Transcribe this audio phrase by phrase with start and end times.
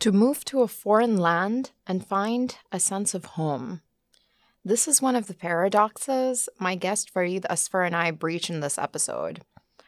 [0.00, 3.80] To move to a foreign land and find a sense of home.
[4.64, 8.78] This is one of the paradoxes my guest Farid Azfar and I breach in this
[8.78, 9.40] episode.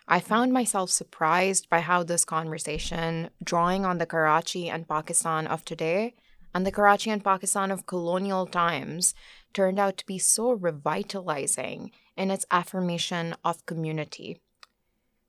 [0.09, 5.65] I found myself surprised by how this conversation, drawing on the Karachi and Pakistan of
[5.65, 6.15] today
[6.55, 9.15] and the Karachi and Pakistan of colonial times,
[9.53, 14.41] turned out to be so revitalizing in its affirmation of community.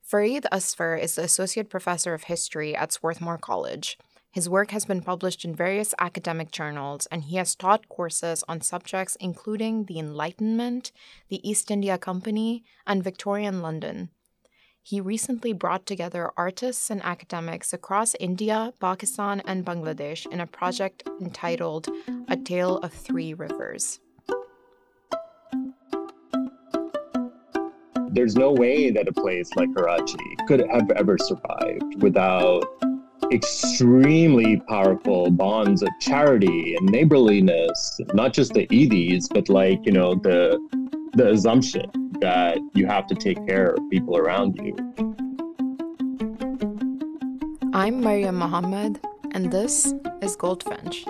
[0.02, 3.98] Farid Azfar is the Associate Professor of History at Swarthmore College.
[4.40, 8.62] His work has been published in various academic journals, and he has taught courses on
[8.62, 10.94] subjects including the Enlightenment,
[11.28, 14.12] the East India Company, and Victorian London.
[14.82, 21.04] He recently brought together artists and academics across India, Pakistan, and Bangladesh in a project
[21.20, 21.90] entitled
[22.30, 24.00] A Tale of Three Rivers.
[28.12, 32.64] There's no way that a place like Karachi could have ever survived without
[33.32, 40.16] extremely powerful bonds of charity and neighborliness, not just the Edhis, but like, you know,
[40.16, 40.60] the
[41.14, 41.90] the assumption
[42.22, 44.76] that you have to take care of people around you.
[47.74, 49.00] I'm Maria Mohammed,
[49.32, 51.06] and this is Goldfinch.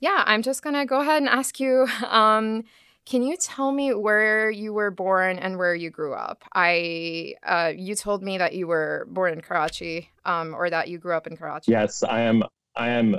[0.00, 1.86] Yeah, I'm just gonna go ahead and ask you.
[2.06, 2.64] Um,
[3.06, 6.42] can you tell me where you were born and where you grew up?
[6.52, 10.98] I uh, you told me that you were born in Karachi, um, or that you
[10.98, 11.70] grew up in Karachi.
[11.70, 12.42] Yes, I am.
[12.74, 13.16] I am.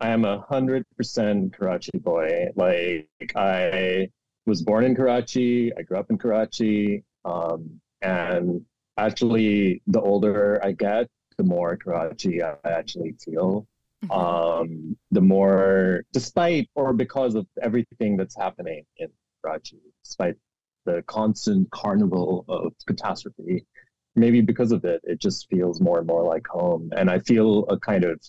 [0.00, 2.48] I am a hundred percent Karachi boy.
[2.56, 4.08] Like I
[4.44, 5.72] was born in Karachi.
[5.76, 7.02] I grew up in Karachi.
[7.24, 8.66] Um, and
[8.98, 11.08] actually, the older I get,
[11.38, 13.66] the more Karachi I actually feel.
[14.04, 14.10] Mm-hmm.
[14.10, 19.08] Um, the more, despite or because of everything that's happening in
[19.42, 20.36] Karachi, despite
[20.84, 23.66] the constant carnival of catastrophe,
[24.14, 26.90] maybe because of it, it just feels more and more like home.
[26.96, 28.20] And I feel a kind of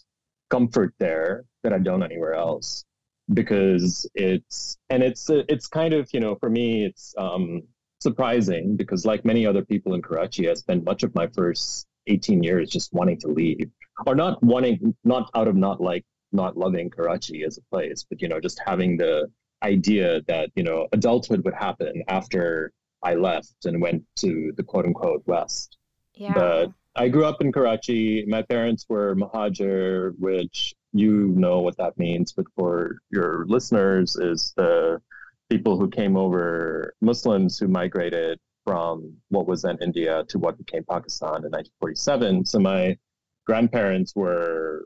[0.49, 2.85] comfort there that I don't anywhere else
[3.33, 7.63] because it's and it's it's kind of you know for me it's um,
[7.99, 12.43] surprising because like many other people in Karachi, I spent much of my first 18
[12.43, 13.69] years just wanting to leave
[14.05, 18.21] or not wanting not out of not like not loving Karachi as a place, but
[18.21, 19.31] you know just having the
[19.63, 22.71] idea that you know adulthood would happen after
[23.03, 25.77] I left and went to the quote unquote West.
[26.15, 26.33] Yeah.
[26.33, 28.25] But I grew up in Karachi.
[28.27, 34.53] My parents were Muhajir, which you know what that means, but for your listeners, is
[34.55, 35.01] the
[35.49, 40.83] people who came over, Muslims who migrated from what was then India to what became
[40.89, 42.45] Pakistan in 1947.
[42.45, 42.97] So my
[43.45, 44.85] grandparents were,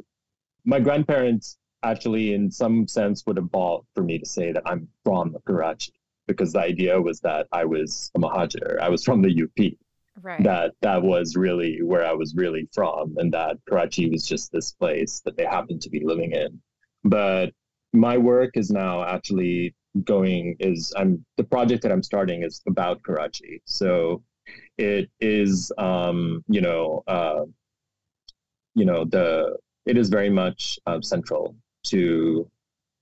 [0.65, 1.57] my grandparents
[1.91, 5.93] actually, in some sense, would have bought for me to say that I'm from Karachi
[6.27, 8.79] because the idea was that I was a Mahajir.
[8.79, 9.73] I was from the UP
[10.21, 10.43] right.
[10.43, 14.71] that that was really where I was really from, and that Karachi was just this
[14.73, 16.61] place that they happened to be living in.
[17.03, 17.53] But
[17.93, 23.01] my work is now actually going is I'm the project that I'm starting is about
[23.03, 23.61] Karachi.
[23.65, 24.23] So
[24.77, 27.45] it is um, you know uh,
[28.75, 31.55] you know the it is very much uh, central
[31.89, 32.49] to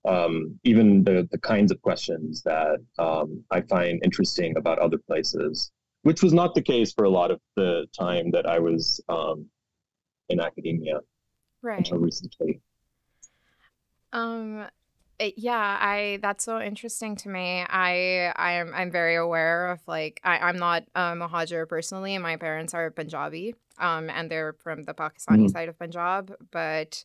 [0.07, 5.71] um, even the the kinds of questions that um, I find interesting about other places
[6.05, 9.47] which was not the case for a lot of the time that I was um,
[10.29, 10.99] in academia
[11.63, 11.79] right.
[11.79, 12.61] until recently.
[14.13, 14.67] Um,
[15.19, 17.65] yeah, I that's so interesting to me.
[17.67, 22.21] I I am I'm very aware of like I I'm not a Muhajir personally, and
[22.21, 25.51] my parents are Punjabi, um, and they're from the Pakistani mm.
[25.51, 27.03] side of Punjab, but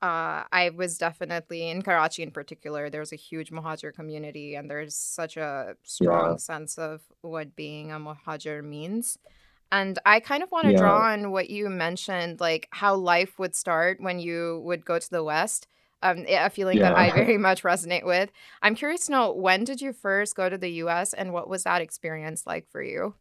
[0.00, 2.88] uh, I was definitely in Karachi in particular.
[2.88, 6.36] There's a huge Muhajir community, and there's such a strong yeah.
[6.36, 9.18] sense of what being a Muhajir means.
[9.72, 10.78] And I kind of want to yeah.
[10.78, 15.10] draw on what you mentioned, like how life would start when you would go to
[15.10, 15.66] the West.
[16.00, 16.90] Um, a feeling yeah.
[16.90, 18.30] that I very much resonate with.
[18.62, 21.12] I'm curious to know when did you first go to the U.S.
[21.12, 23.14] and what was that experience like for you?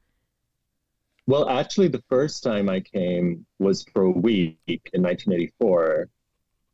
[1.25, 6.07] Well, actually, the first time I came was for a week in 1984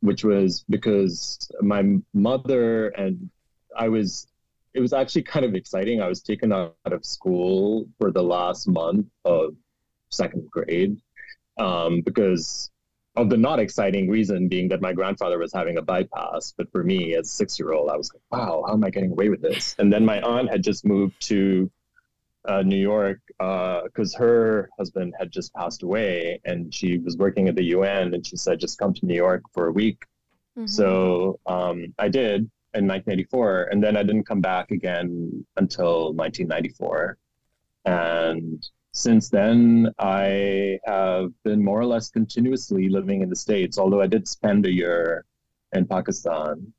[0.04, 3.30] which was because my mother and
[3.76, 4.28] I was
[4.74, 6.02] it was actually kind of exciting.
[6.02, 9.56] I was taken out of school for the last month of
[10.10, 11.00] second grade
[11.58, 12.72] um, because
[13.16, 16.54] of the not exciting reason being that my grandfather was having a bypass.
[16.58, 18.90] But for me, as a six year old, I was like, wow, how am I
[18.90, 19.76] getting away with this?
[19.78, 21.72] And then my aunt had just moved to
[22.46, 27.48] uh, New York because uh, her husband had just passed away and she was working
[27.48, 30.06] at the UN and she said, just come to New York for a week.
[30.58, 30.68] Mm-hmm.
[30.68, 37.18] So um, I did in 1984 and then I didn't come back again until 1994.
[37.86, 44.02] And since then, I have been more or less continuously living in the States, although
[44.02, 45.26] I did spend a year
[45.74, 46.74] in Pakistan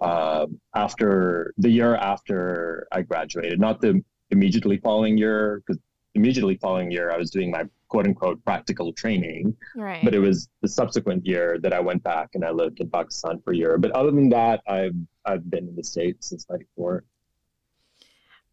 [0.00, 5.80] uh, after the year after I graduated, not the immediately following year, because
[6.14, 9.56] immediately following year I was doing my quote unquote practical training.
[9.74, 10.04] Right.
[10.04, 13.40] But it was the subsequent year that I went back and I lived in Pakistan
[13.44, 13.78] for a year.
[13.78, 17.04] But other than that, I've I've been in the States since '94.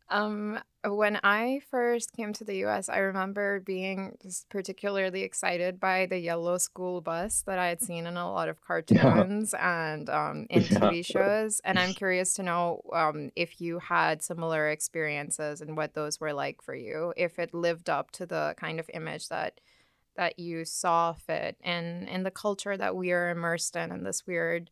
[0.09, 6.05] Um, when I first came to the US, I remember being just particularly excited by
[6.07, 10.09] the yellow school bus that I had seen in a lot of Yeah, cartoons and
[10.09, 10.69] um, in yeah.
[10.69, 11.61] TV shows.
[11.63, 16.33] And I'm curious to know um, if you had similar experiences and what those were
[16.33, 19.59] like for you, if it lived up to the kind of image that
[20.17, 24.27] that you saw fit in in the culture that we are immersed in in this
[24.27, 24.69] weird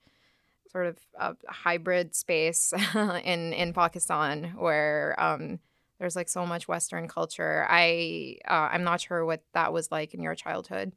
[0.71, 2.73] sort of uh, hybrid space
[3.23, 5.59] in in Pakistan where um,
[6.01, 7.67] there's like so much Western culture.
[7.69, 10.93] I uh, I'm not sure what that was like in your childhood.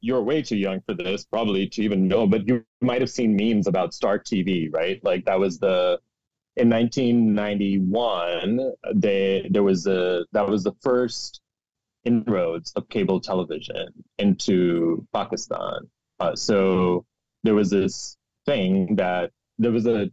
[0.00, 3.34] You're way too young for this, probably to even know, but you might have seen
[3.34, 5.02] memes about Star TV, right?
[5.02, 5.98] Like that was the
[6.56, 11.40] in 1991 they there was a that was the first
[12.04, 13.88] inroads of cable television
[14.18, 15.90] into Pakistan.
[16.20, 17.04] Uh, so
[17.42, 18.16] there was this
[18.46, 20.08] thing that there was a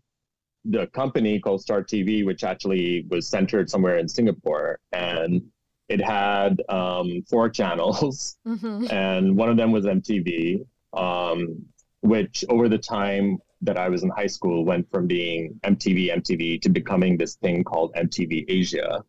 [0.66, 5.42] the company called Star TV, which actually was centered somewhere in Singapore, and
[5.90, 11.66] it had um, four channels, hmm and one of them was MTV, um,
[12.02, 16.62] which over the time that I was in high school went from being MTV MTV
[16.62, 19.04] to becoming this thing called MTV Asia,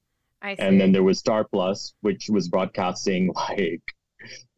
[0.58, 3.82] and then there was Star Plus, which was broadcasting like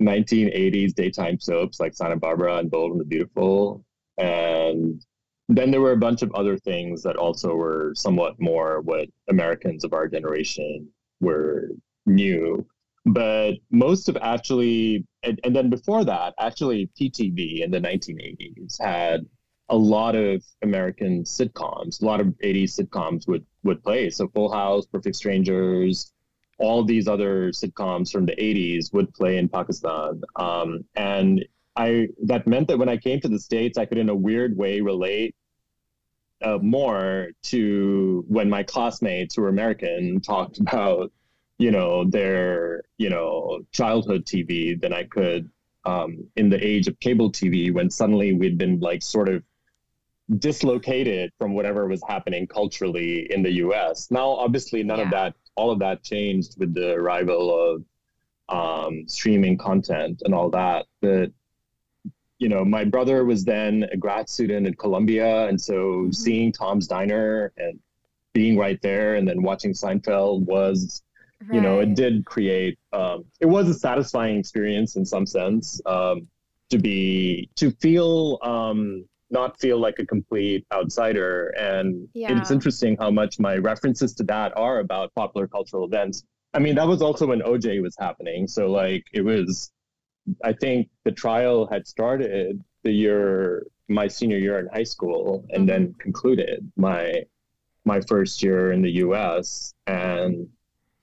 [0.00, 3.85] 1980s daytime soaps like Santa Barbara and Bold and the Beautiful.
[4.17, 5.05] And
[5.49, 9.85] then there were a bunch of other things that also were somewhat more what Americans
[9.85, 10.88] of our generation
[11.20, 11.69] were
[12.06, 12.67] new.
[13.06, 19.26] But most of actually, and, and then before that, actually, PTV in the 1980s had
[19.69, 22.00] a lot of American sitcoms.
[22.00, 24.11] A lot of 80s sitcoms would would play.
[24.11, 26.12] So Full House, Perfect Strangers,
[26.58, 30.23] all these other sitcoms from the 80s would play in Pakistan.
[30.37, 31.44] Um, and
[31.76, 34.56] I that meant that when I came to the States, I could in a weird
[34.56, 35.35] way relate
[36.43, 41.12] uh, more to when my classmates who were American talked about,
[41.59, 45.50] you know, their, you know, childhood TV than I could
[45.85, 49.43] um, in the age of cable TV when suddenly we'd been like sort of
[50.38, 54.11] dislocated from whatever was happening culturally in the US.
[54.11, 57.85] Now, obviously, none of that, all of that changed with the arrival of
[58.49, 60.87] um, streaming content and all that.
[61.00, 61.31] But,
[62.44, 65.49] you know, my brother was then a grad student at Columbia.
[65.49, 67.81] And so hmm seeing Tom's Diner and
[68.35, 71.02] being right there and then watching Seinfeld was,
[71.55, 76.26] you know, it did create, um, it was a satisfying experience in some sense um,
[76.69, 81.49] to be, to feel, um, not feel like a complete outsider.
[81.58, 82.08] And
[82.38, 86.25] it's interesting how much my references to that are about popular cultural events.
[86.52, 88.46] I mean, that was also when OJ was happening.
[88.46, 89.73] So, like, it was,
[90.43, 95.62] I think the trial had started the year, my senior year in high school, and
[95.62, 97.25] hmm then concluded my
[97.85, 99.75] my first year in the US.
[99.87, 100.49] And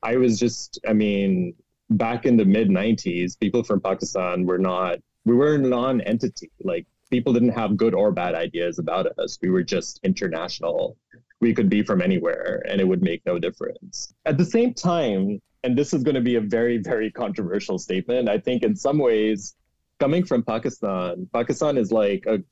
[0.03, 1.53] I was just, I mean,
[1.91, 6.49] back in the mid 90s, people from Pakistan were not, we were a non entity.
[6.63, 9.37] Like, people didn't have good or bad ideas about us.
[9.41, 10.97] We were just international.
[11.41, 14.13] We could be from anywhere and it would make no difference.
[14.25, 18.29] At the same time, and this is going to be a very, very controversial statement,
[18.29, 19.55] I think in some ways,
[19.99, 22.43] coming from Pakistan, Pakistan is like a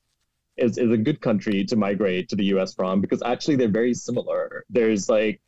[0.57, 3.93] is, is a good country to migrate to the US from because actually they're very
[3.93, 4.65] similar.
[4.69, 5.41] There's like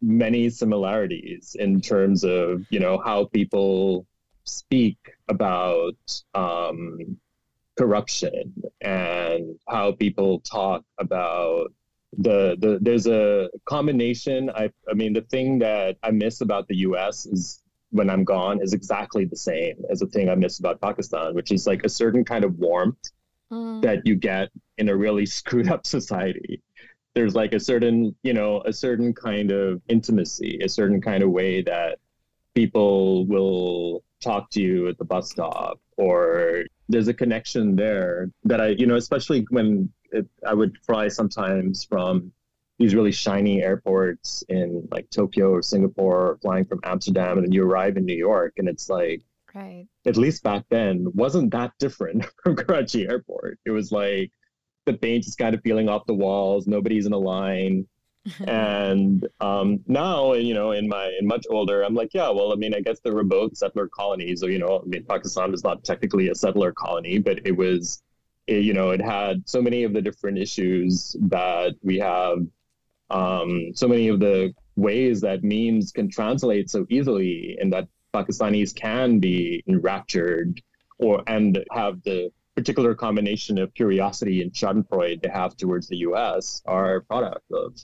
[0.00, 4.06] many similarities in terms of, you know, how people
[4.44, 5.96] speak about
[6.34, 7.16] um,
[7.76, 11.72] corruption and how people talk about
[12.18, 16.76] the the there's a combination I I mean the thing that I miss about the
[16.88, 20.80] US is when I'm gone is exactly the same as the thing I miss about
[20.80, 23.10] Pakistan, which is like a certain kind of warmth
[23.52, 26.62] Mm, that you get in a really screwed up society.
[27.14, 31.30] There's like a certain, you know, a certain kind of intimacy, a certain kind of
[31.30, 31.98] way that
[32.54, 38.60] people will talk to you at the bus stop, or there's a connection there that
[38.60, 42.32] I, you know, especially when it, I would fly sometimes from
[42.78, 47.52] these really shiny airports in like Tokyo or Singapore, or flying from Amsterdam, and then
[47.52, 49.22] you arrive in New York, and it's like,
[49.54, 49.86] right.
[50.06, 53.58] at least back then, wasn't that different from Karachi Airport.
[53.64, 54.32] It was like
[54.86, 57.86] the paint is kind of peeling off the walls, nobody's in a line.
[58.46, 62.56] and um, now, you know, in my in much older, I'm like, yeah, well, I
[62.56, 64.40] mean, I guess there were both settler colonies.
[64.40, 68.00] So, you know, I mean, Pakistan was not technically a settler colony, but it was,
[68.46, 72.38] it, you know, it had so many of the different issues that we have,
[73.10, 78.74] um, so many of the ways that memes can translate so easily, and that Pakistanis
[78.74, 80.60] can be enraptured
[80.98, 86.62] or and have the particular combination of curiosity and schadenfreude they have towards the U.S.
[86.66, 87.74] are a product of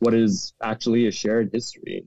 [0.00, 2.04] what is actually a shared history.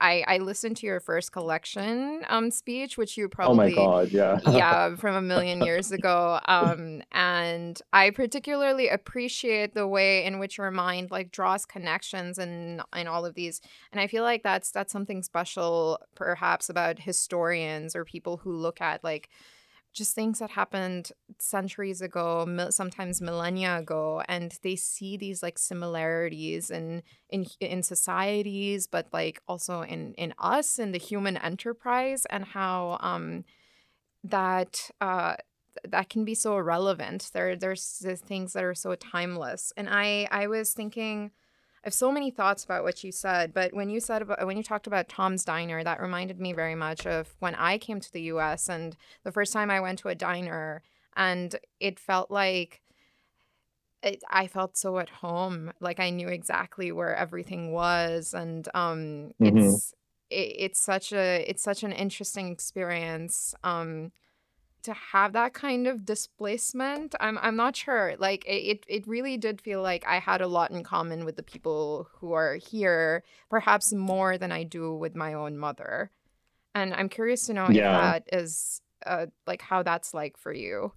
[0.00, 4.12] I, I listened to your first collection um speech, which you probably Oh my God,
[4.12, 4.38] yeah.
[4.50, 10.58] yeah from a million years ago um and i particularly appreciate the way in which
[10.58, 13.60] your mind like draws connections and in all of these
[13.92, 18.80] and i feel like that's that's something special perhaps about historians or people who look
[18.80, 19.28] at like
[19.92, 25.58] just things that happened centuries ago, mil- sometimes millennia ago, and they see these like
[25.58, 32.26] similarities in in in societies, but like also in in us in the human enterprise,
[32.26, 33.44] and how um
[34.24, 35.36] that uh
[35.88, 37.30] that can be so relevant.
[37.32, 41.30] There there's the things that are so timeless, and I I was thinking.
[41.84, 44.56] I have so many thoughts about what you said, but when you said about when
[44.56, 48.12] you talked about Tom's Diner, that reminded me very much of when I came to
[48.12, 50.82] the US and the first time I went to a diner
[51.16, 52.82] and it felt like
[54.02, 59.32] it, I felt so at home, like I knew exactly where everything was and um
[59.38, 59.94] hmm it's
[60.30, 63.54] it, it's such a it's such an interesting experience.
[63.64, 64.12] Um
[64.82, 69.60] to have that kind of displacement i'm i'm not sure like it, it really did
[69.60, 73.92] feel like i had a lot in common with the people who are here perhaps
[73.92, 76.10] more than i do with my own mother
[76.74, 77.92] and i'm curious to know if Yeah.
[77.92, 80.92] that is uh like how that's like for you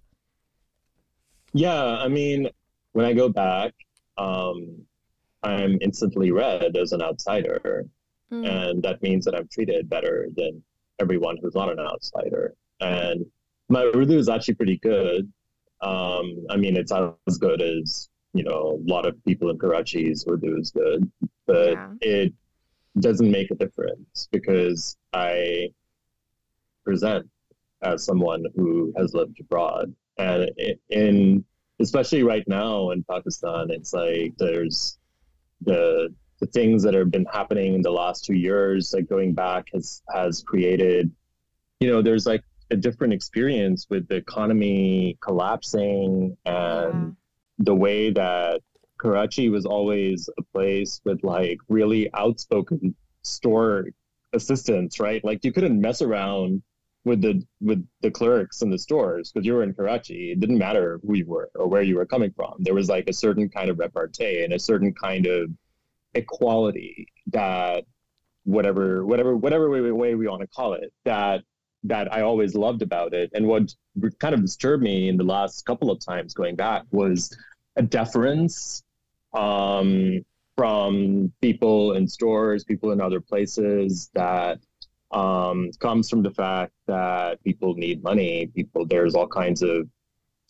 [1.52, 1.82] Yeah.
[1.98, 2.48] I mean,
[2.92, 3.74] when I go back,
[4.16, 4.84] um,
[5.42, 7.84] I'm instantly read as an outsider,
[8.32, 10.62] mm, and that means that I'm treated better than
[10.98, 12.54] everyone who's not an outsider.
[12.80, 13.26] And
[13.72, 15.32] my Urdu is actually pretty good.
[15.80, 20.24] Um, I mean, it's as good as, you know, a lot of people in Karachi's
[20.28, 21.10] Urdu is good,
[21.46, 22.32] but yeah it
[23.00, 25.70] doesn't make a difference because I
[26.84, 27.26] present
[27.82, 29.94] as someone who has lived abroad.
[30.18, 30.50] And
[30.90, 31.44] in,
[31.80, 34.98] especially right now in Pakistan, it's like there's
[35.62, 39.68] the the things that have been happening in the last two years, like going back
[39.72, 41.10] has has created,
[41.80, 47.16] you know, there's like a different experience with the economy collapsing yeah and
[47.58, 48.60] the way that
[48.98, 53.86] Karachi was always a place with like really outspoken store
[54.32, 55.24] assistants, right?
[55.24, 56.62] Like you couldn't mess around
[57.04, 60.32] with the with the clerks in the stores because you were in Karachi.
[60.32, 62.54] It didn't matter who you were or where you were coming from.
[62.60, 65.50] There was like a certain kind of repartee and a certain kind of
[66.14, 67.84] equality that
[68.44, 71.42] whatever whatever whatever way, way we want to call it that
[71.84, 73.30] that I always loved about it.
[73.34, 73.74] And what
[74.18, 77.36] kind of disturbed me in the last couple of times going back was
[77.76, 78.82] a deference
[79.32, 80.24] um,
[80.56, 84.58] from people in stores, people in other places that
[85.10, 88.46] um, comes from the fact that people need money.
[88.54, 89.88] People, there's all kinds of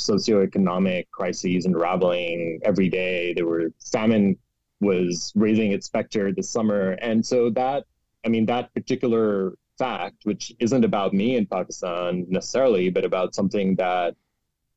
[0.01, 3.33] socioeconomic crises unraveling every day.
[3.35, 4.37] There were famine
[4.81, 7.85] was raising its specter this summer, and so that
[8.25, 13.75] I mean that particular fact, which isn't about me in Pakistan necessarily, but about something
[13.77, 14.15] that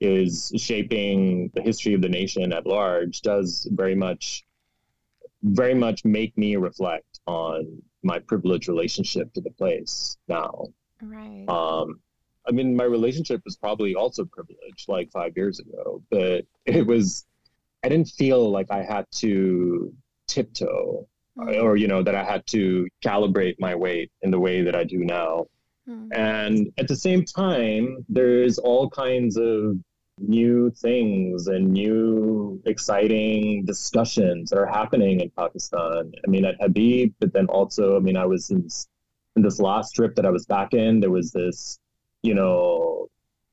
[0.02, 4.46] is shaping the history of the nation at large, does very much
[5.44, 10.66] very much make me reflect on my privileged relationship to the place now.
[11.02, 12.00] right Um,
[12.48, 17.26] I mean, my relationship was probably also privileged like five years ago, but it was,
[17.84, 19.94] I didn't feel like I had to
[20.28, 24.62] tiptoe mm, or, you know, that I had to calibrate my weight in the way
[24.62, 25.46] that I do now.
[25.88, 29.78] mm, And at the same time, there's all kinds of
[30.18, 36.12] new things and new exciting discussions that are happening in Pakistan.
[36.26, 38.68] I mean, at Habib, but then also, I mean, I was in,
[39.36, 41.80] in this last trip that I was back in, there was this,
[42.24, 42.85] you know,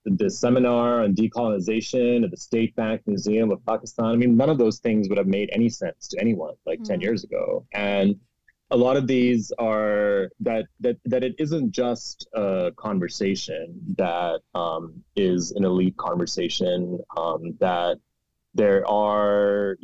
[0.05, 4.07] this seminar on decolonization at the State Bank Museum of Pakistan.
[4.07, 6.99] I mean, none of those things would have made any sense to anyone like 10
[6.99, 7.67] mm, years ago.
[7.73, 8.19] And
[8.71, 15.05] a lot of these are that that that it isn't just a conversation that um,
[15.15, 17.99] is an elite conversation um, that
[18.55, 19.77] there are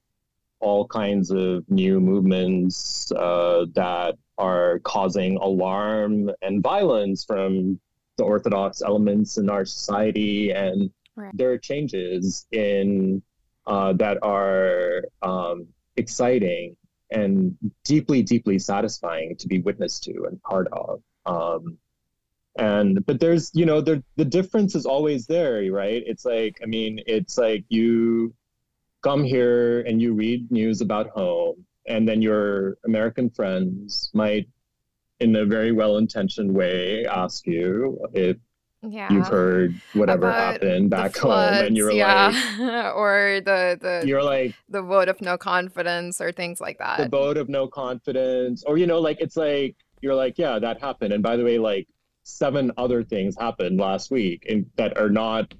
[0.61, 7.79] all kinds of new movements uh, that are causing alarm and violence from
[8.19, 13.23] the orthodox elements in our society and right there are changes in
[13.67, 16.77] uh, that are um, exciting
[17.11, 21.03] and deeply, deeply satisfying to be witness to and part of.
[21.27, 21.79] Um,
[22.57, 26.03] and but there's you know the the difference is always there, right?
[26.07, 28.35] It's like I mean, it's like you
[29.03, 34.49] come here and you read news about home, and then your American friends might,
[35.21, 38.37] in a very well-intentioned way, ask you if
[38.83, 39.13] yeah.
[39.13, 42.33] you've heard whatever About happened back floods, home, and you're yeah.
[42.59, 46.99] like, or the the you're like the vote of no confidence or things like that.
[46.99, 50.81] the vote of no confidence, or you know, like it's like you're like, yeah, that
[50.81, 51.89] happened, and by the way, like
[52.23, 55.55] seven other things happened last week, and that are not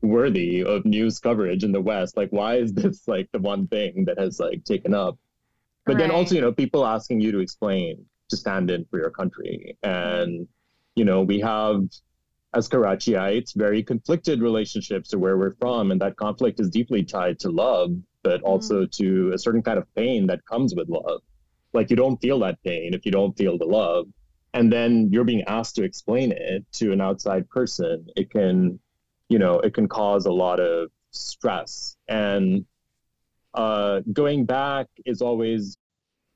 [0.00, 2.16] worthy of news coverage in the West.
[2.16, 5.18] Like, why is this like the one thing that has like taken up?
[5.84, 9.10] But then also, you know, people asking you to explain, to stand in for your
[9.10, 10.46] country, and
[10.94, 11.82] you know, we have
[12.54, 17.38] as Karachiites, very conflicted relationships to where we're from, and that conflict is deeply tied
[17.40, 17.90] to love,
[18.22, 21.20] but also to a certain kind of pain that comes with love.
[21.72, 24.06] Like you don't feel that pain if you don't feel the love,
[24.54, 28.06] and then you're being asked to explain it to an outside person.
[28.16, 28.80] It can,
[29.28, 31.96] you know, it can cause a lot of stress.
[32.08, 32.64] And
[33.52, 35.76] uh, going back is always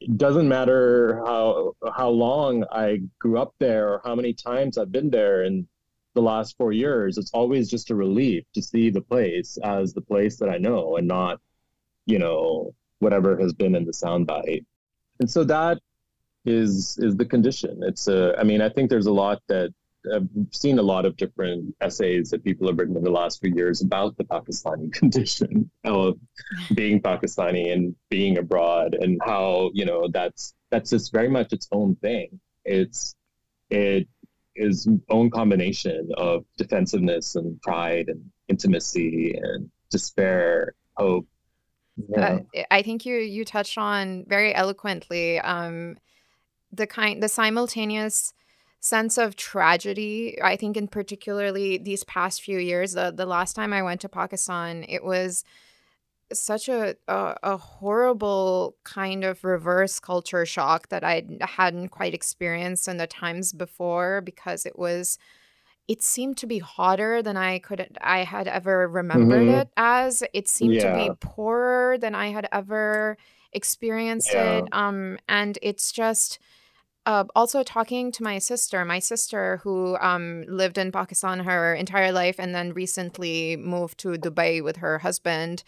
[0.04, 4.92] it doesn't matter how how long I grew up there or how many times I've
[4.92, 5.68] been there in
[6.14, 7.18] the last four years.
[7.18, 10.96] It's always just a relief to see the place as the place that I know
[10.96, 11.40] and not,
[12.06, 14.64] you know, whatever has been in the soundbite.
[15.20, 15.78] And so that
[16.44, 17.82] is is the condition.
[17.82, 18.34] It's a.
[18.38, 19.72] I mean, I think there's a lot that
[20.12, 23.54] I've seen a lot of different essays that people have written in the last few
[23.54, 26.18] years about the Pakistani condition of
[26.74, 31.68] being Pakistani and being abroad, and how you know that's that's just very much its
[31.72, 32.40] own thing.
[32.64, 33.14] It's
[33.70, 34.08] it
[34.54, 41.26] is own combination of defensiveness and pride and intimacy and despair, hope.
[42.08, 42.40] Yeah.
[42.56, 45.96] Uh, I think you you touched on very eloquently um,
[46.72, 48.32] the kind the simultaneous
[48.82, 50.38] sense of tragedy.
[50.42, 54.10] I think in particularly these past few years, the the last time I went to
[54.10, 55.44] Pakistan, it was
[56.32, 62.88] such a a, a horrible kind of reverse culture shock that I hadn't quite experienced
[62.88, 65.18] in the times before because it was
[65.88, 69.60] it seemed to be hotter than I could I had ever remembered Mhm.
[69.62, 70.22] it as.
[70.34, 73.16] It seemed to be poorer than I had ever
[73.52, 74.58] experienced Yeah.
[74.60, 74.68] it.
[74.72, 76.38] Um, and it's just
[77.06, 82.12] uh, also talking to my sister, my sister who um, lived in Pakistan her entire
[82.12, 85.64] life and then recently moved to Dubai with her husband.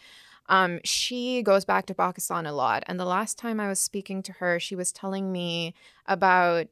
[0.49, 2.85] Um, she goes back to Pakistan a lot.
[2.87, 5.75] And the last time I was speaking to her, she was telling me
[6.07, 6.69] about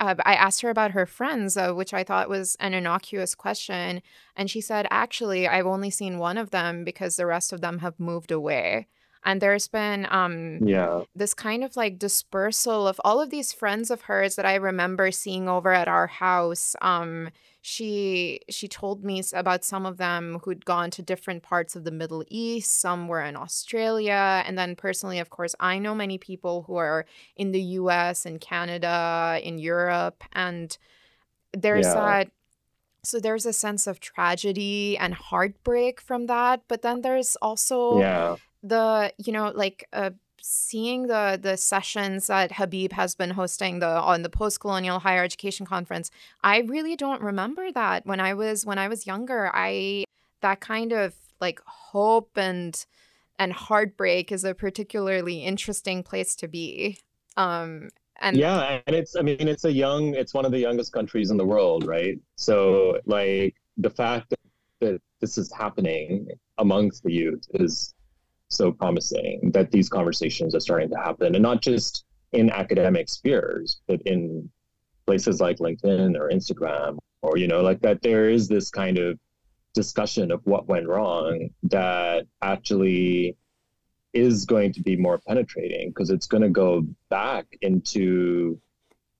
[0.00, 4.02] uh, I asked her about her friends, uh, which I thought was an innocuous question.
[4.36, 7.78] And she said, actually, I've only seen one of them because the rest of them
[7.78, 8.88] have moved away.
[9.24, 11.02] And there's been um, Yeah.
[11.14, 15.10] this kind of like dispersal of all of these friends of hers that I remember
[15.10, 16.74] seeing over at our house.
[16.82, 17.30] Um,
[17.62, 21.90] she she told me about some of them who'd gone to different parts of the
[21.90, 22.78] Middle East.
[22.78, 27.06] Some were in Australia, and then personally, of course, I know many people who are
[27.36, 28.26] in the U.S.
[28.26, 30.76] and Canada, in Europe, and
[31.56, 31.94] there's Yeah.
[31.94, 32.30] that.
[33.02, 38.36] So there's a sense of tragedy and heartbreak from that, but then there's also Yeah.
[38.64, 43.88] The you know like uh seeing the the sessions that Habib has been hosting the
[43.88, 46.10] on the post-colonial higher education conference
[46.42, 50.04] I really don't remember that when I was when I was younger I
[50.40, 52.84] that kind of like hope and
[53.38, 56.98] and heartbreak is a particularly interesting place to be
[57.36, 57.88] um
[58.20, 61.30] and Yeah, and it's I mean it's a young it's one of the youngest countries
[61.30, 62.18] in the world, right?
[62.36, 64.34] So like the fact
[64.80, 67.93] that this is happening amongst the youth is
[68.48, 73.80] so promising that these conversations are starting to happen and not just in academic spheres,
[73.86, 74.50] but in
[75.06, 79.18] places like LinkedIn or Instagram or you know like that there is this kind of
[79.74, 83.36] discussion of what went wrong that actually
[84.12, 88.58] is going to be more penetrating because it's going to go back into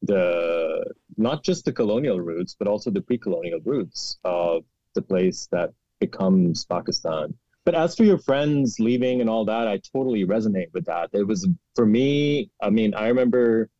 [0.02, 0.84] the
[1.16, 6.64] not just the colonial roots but also the pre-colonial roots of the place that becomes
[6.64, 7.34] Pakistan.
[7.64, 11.10] But as for your friends leaving and all that, I totally resonate with that.
[11.12, 13.70] It was for me, I mean, I remember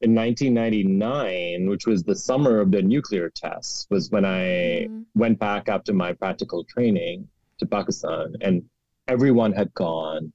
[0.00, 5.04] in 1999, which was the summer of the nuclear tests, was when I Mm.
[5.14, 8.68] went back after my practical training to Pakistan and
[9.06, 10.32] everyone had gone.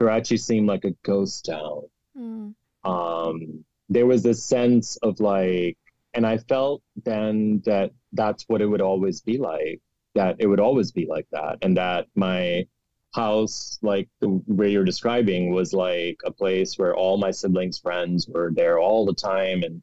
[0.00, 1.82] Karachi seemed like a ghost town.
[2.16, 2.54] Mm.
[2.84, 5.78] Um, there was this sense of like,
[6.14, 9.80] and I felt then that that's what it would always be like,
[10.18, 12.66] that it would always be like that, and that my
[13.14, 18.28] house, like the way you're describing, was like a place where all my siblings' friends
[18.28, 19.62] were there all the time.
[19.62, 19.82] And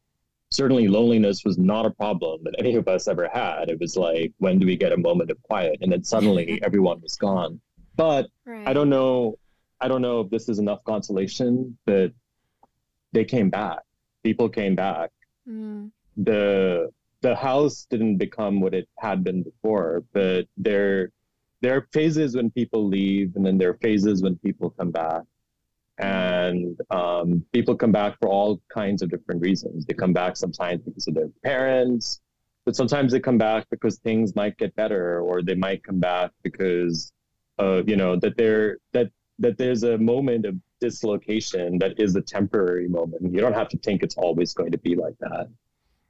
[0.52, 3.69] certainly loneliness was not a problem that any of us ever had.
[3.69, 5.78] It was like, when do we get a moment of quiet?
[5.82, 7.60] And then suddenly everyone was gone.
[7.95, 8.67] But right.
[8.67, 9.38] I don't know.
[9.82, 12.12] I don't know if this is enough consolation, but
[13.12, 13.80] they came back.
[14.24, 15.12] People came back.
[15.48, 15.91] Mm.
[16.17, 16.91] The
[17.25, 21.09] the house didn't become what it had been before, but there
[21.61, 25.23] there are phases when people leave, and then there are phases when people come back.
[25.97, 29.85] And um, people come back for all kinds of different reasons.
[29.85, 32.21] They come back sometimes because of their parents,
[32.63, 36.29] but sometimes they come back because things might get better, or they might come back
[36.43, 37.11] because,
[37.57, 39.09] uh, you know, that they're that
[39.39, 43.33] that there's a moment of dislocation that is a temporary moment.
[43.33, 45.47] You don't have to think it's always going to be like that.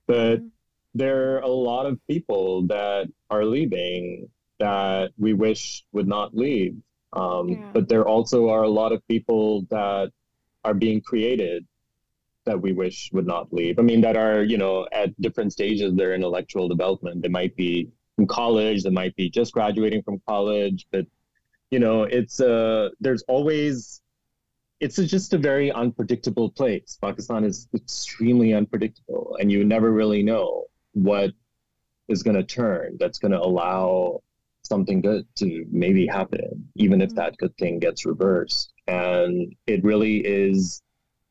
[0.07, 0.54] But mm-hmm.
[0.95, 4.29] There are a lot of people that are leaving
[4.59, 6.75] that we wish would not leave.
[7.13, 7.69] Um, yeah.
[7.73, 10.11] But there also are a lot of people that
[10.63, 11.65] are being created
[12.45, 13.77] that we wish would not leave.
[13.77, 17.21] I mean, that are, you know, at different stages of their intellectual development.
[17.21, 21.05] They might be in college, they might be just graduating from college, but
[21.71, 24.01] you know, it's uh there's always
[24.79, 26.97] it's a, just a very unpredictable place.
[27.01, 31.31] Pakistan is extremely unpredictable, and you never really know what
[32.07, 34.21] is going to turn that's going to allow
[34.63, 37.17] something good to maybe happen, even if mm-hmm.
[37.17, 38.73] that good thing gets reversed.
[38.87, 40.81] And it really is,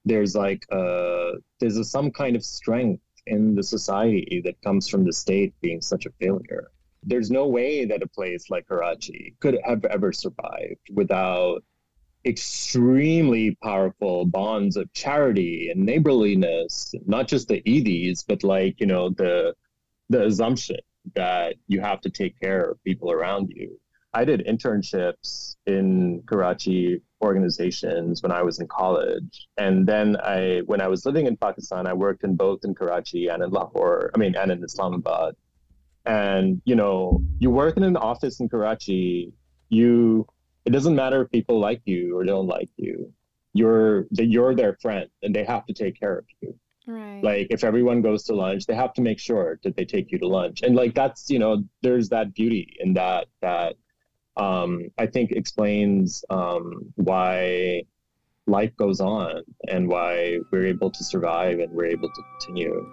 [0.05, 5.05] there's like, a, there's a, some kind of strength in the society that comes from
[5.05, 6.70] the state being such a failure.
[7.03, 11.64] There's no way that a place like Karachi could have ever survived without
[12.27, 19.11] extremely powerful bonds of charity and neighborliness, not just the Edhis, but like, you know,
[19.11, 19.55] the
[20.11, 20.77] the assumption
[21.15, 23.79] that you have to take care of people around you.
[24.13, 29.49] I did internships in Karachi organizations when I was in college.
[29.57, 33.29] And then I when I was living in Pakistan, I worked in both in Karachi
[33.29, 35.35] and in Lahore, I mean and in Islamabad.
[36.07, 39.33] And you know, you work in an office in Karachi,
[39.69, 40.27] you
[40.64, 43.12] it doesn't matter if people like you or don't like you.
[43.53, 46.59] You're that you're their friend and they have to take care of you.
[46.87, 47.22] Right.
[47.22, 50.18] Like if everyone goes to lunch, they have to make sure that they take you
[50.18, 50.62] to lunch.
[50.62, 53.77] And like that's, you know, there's that beauty in that that
[54.37, 57.83] um I think explains um why
[58.46, 62.85] life goes on and why we're able to survive and we're able to continue.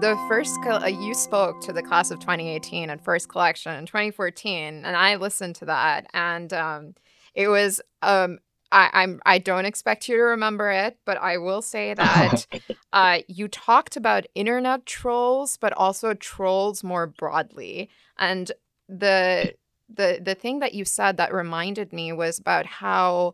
[0.00, 4.84] The first uh, you spoke to the class of 2018 and first collection in 2014,
[4.84, 6.94] and I listened to that, and um,
[7.34, 8.38] it was um,
[8.72, 12.46] I, I'm I don't expect you to remember it, but I will say that
[12.92, 18.50] uh, you talked about internet trolls, but also trolls more broadly, and
[18.88, 19.54] the
[19.88, 23.32] the the thing that you said that reminded me was about how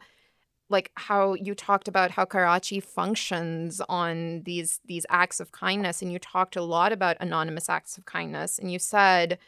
[0.70, 6.12] like how you talked about how Karachi functions on these these acts of kindness, and
[6.12, 9.38] you talked a lot about anonymous acts of kindness, and you said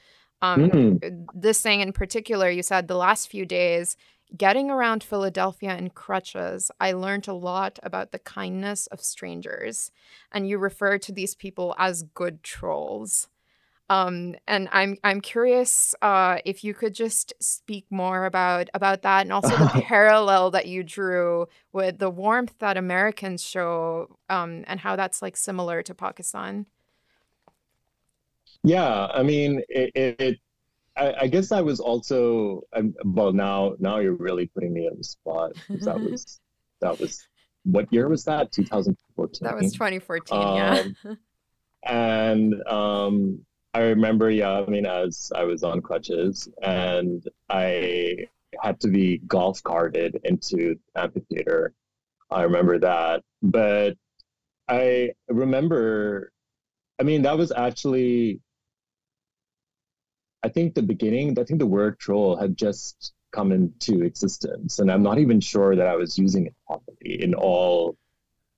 [0.43, 1.27] um, mm.
[1.33, 2.51] this thing in particular.
[2.51, 3.97] You said the last few days,
[4.37, 9.91] getting around Philadelphia in crutches, I learned a lot about the kindness of strangers,
[10.33, 13.29] and you refer to these people as good trolls.
[13.93, 19.23] Um, and I'm I'm curious uh, if you could just speak more about about that,
[19.23, 24.81] and also the parallel that you drew with the warmth that Americans show, um, and
[24.81, 26.65] how that's like similar to Pakistan.
[28.63, 29.91] Yeah, I mean, it.
[29.95, 30.39] it, it
[30.97, 33.75] I, I, guess I was also I'm, well now.
[33.79, 36.41] Now you're really putting me on the spot because that was
[36.81, 37.29] that was
[37.65, 38.53] what year was that?
[38.53, 39.41] 2014.
[39.43, 40.39] That was 2014.
[40.39, 41.15] Um, yeah.
[41.85, 43.45] and um,
[43.75, 48.27] I remember, yeah, I mean, as I was on crutches and I
[48.61, 51.73] had to be golf carted into the amphitheater.
[52.31, 53.23] I remember that.
[53.41, 53.97] But
[54.69, 56.33] I remember,
[57.01, 58.41] I mean, that was actually,
[60.43, 64.81] I think the beginning, I think the word troll had just come into existence.
[64.81, 67.97] And I'm not even sure that I was using it properly in all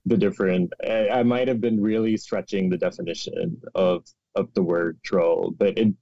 [0.07, 4.99] the different, I, I might have been really stretching the definition of of the word
[5.03, 5.95] troll, but it,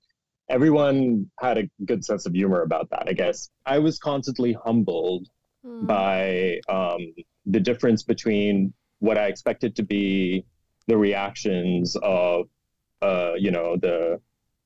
[0.48, 3.50] everyone had a good sense of humor about that, I guess.
[3.66, 5.28] I was constantly humbled
[5.64, 5.86] mm.
[5.86, 7.14] by um,
[7.46, 10.44] the difference between what I expected to be
[10.86, 12.48] the reactions of,
[13.00, 14.20] uh, you know, the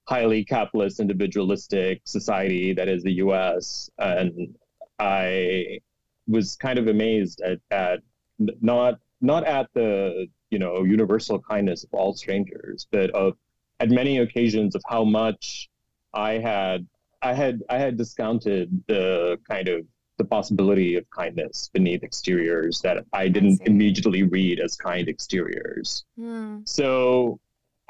[0.07, 3.91] highly capitalist, individualistic society that is the U.S.
[3.99, 4.57] And
[4.99, 5.81] I
[6.27, 8.01] was kind of amazed at, at
[8.39, 13.37] not not at the you know universal kindness of all strangers, but of
[13.81, 15.69] at many occasions of how much
[16.15, 16.87] I had
[17.23, 19.87] I had I had discounted the kind of
[20.19, 26.05] the possibility of kindness beneath exteriors that I didn't I immediately read as kind exteriors.
[26.19, 26.67] Mm.
[26.67, 27.39] So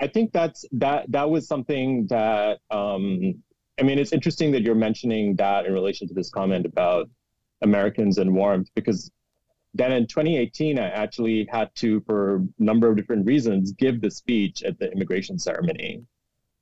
[0.01, 3.43] I think that's that that was something that um,
[3.79, 7.09] I mean it's interesting that you're mentioning that in relation to this comment about
[7.63, 9.11] Americans and warmth because
[9.77, 14.11] then in 2018 I actually had to for a number of different reasons give the
[14.11, 16.03] speech at the immigration ceremony.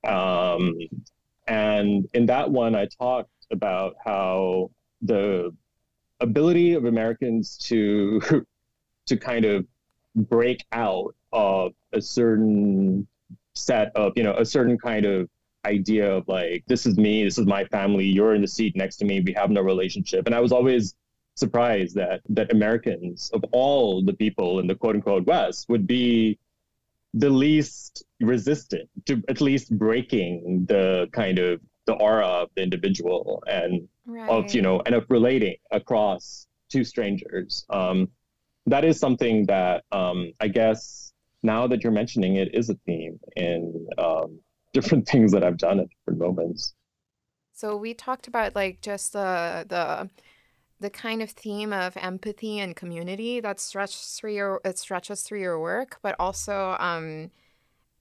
[0.03, 0.75] Um,
[1.47, 5.53] and in that one I talked about how the
[6.19, 8.21] ability of Americans to
[9.05, 9.65] to kind of
[10.15, 13.07] break out of a certain
[13.53, 15.29] set of you know a certain kind of
[15.65, 18.97] idea of like this is me this is my family you're in the seat next
[18.97, 20.95] to me we have no relationship and i was always
[21.35, 26.37] surprised that that americans of all the people in the quote unquote west would be
[27.13, 33.43] the least resistant to at least breaking the kind of the aura of the individual
[33.47, 34.29] and right.
[34.29, 38.09] of you know and of relating across two strangers um
[38.65, 41.13] that is something that um i guess
[41.45, 44.39] now that you're mentioning it is a theme in um,
[44.73, 46.73] different things that I've done at different moments.
[47.53, 50.09] So we talked about like just the the
[50.79, 55.39] the kind of theme of empathy and community that stretches through your it stretches through
[55.41, 57.31] your work, but also um,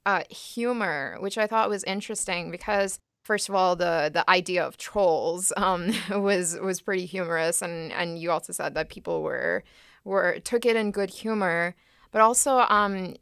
[0.06, 4.76] uh, humor, which I thought was interesting because first of all, the the idea of
[4.76, 9.64] trolls um, was was pretty humorous, and and you also said that people were
[10.04, 11.74] were took it in good humor,
[12.12, 13.14] but also um,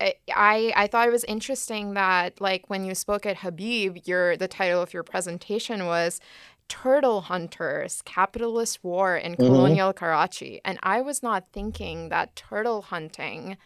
[0.00, 4.48] I I thought it was interesting that like when you spoke at Habib, your the
[4.48, 6.20] title of your presentation was
[6.68, 9.44] Turtle Hunters: Capitalist War in mm-hmm.
[9.44, 13.56] Colonial Karachi, and I was not thinking that turtle hunting.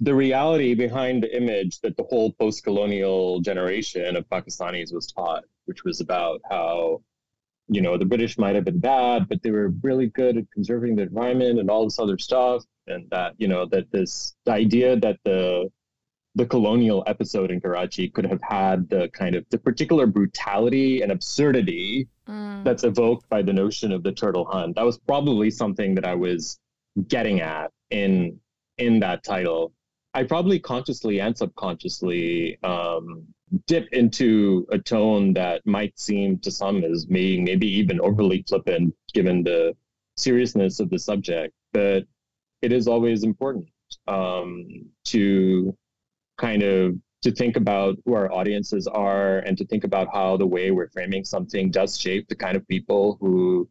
[0.00, 5.84] The reality behind the image that the whole post-colonial generation of Pakistanis was taught, which
[5.84, 7.02] was about how
[7.68, 10.96] you know the British might have been bad, but they were really good at conserving
[10.96, 15.18] the environment and all this other stuff and that you know that this idea that
[15.24, 15.70] the
[16.34, 21.12] the colonial episode in Karachi could have had the kind of the particular brutality and
[21.12, 22.64] absurdity mm.
[22.64, 24.74] that's evoked by the notion of the turtle hunt.
[24.74, 26.58] That was probably something that I was
[27.08, 28.40] getting at in
[28.78, 29.72] in that title.
[30.12, 33.26] I probably consciously and subconsciously um,
[33.66, 38.94] dip into a tone that might seem to some as being maybe even overly flippant
[39.12, 39.76] given the
[40.16, 42.04] seriousness of the subject, but
[42.62, 43.68] it is always important
[44.08, 44.66] um,
[45.04, 45.76] to
[46.36, 50.46] kind of to think about who our audiences are and to think about how the
[50.46, 53.68] way we're framing something does shape the kind of people who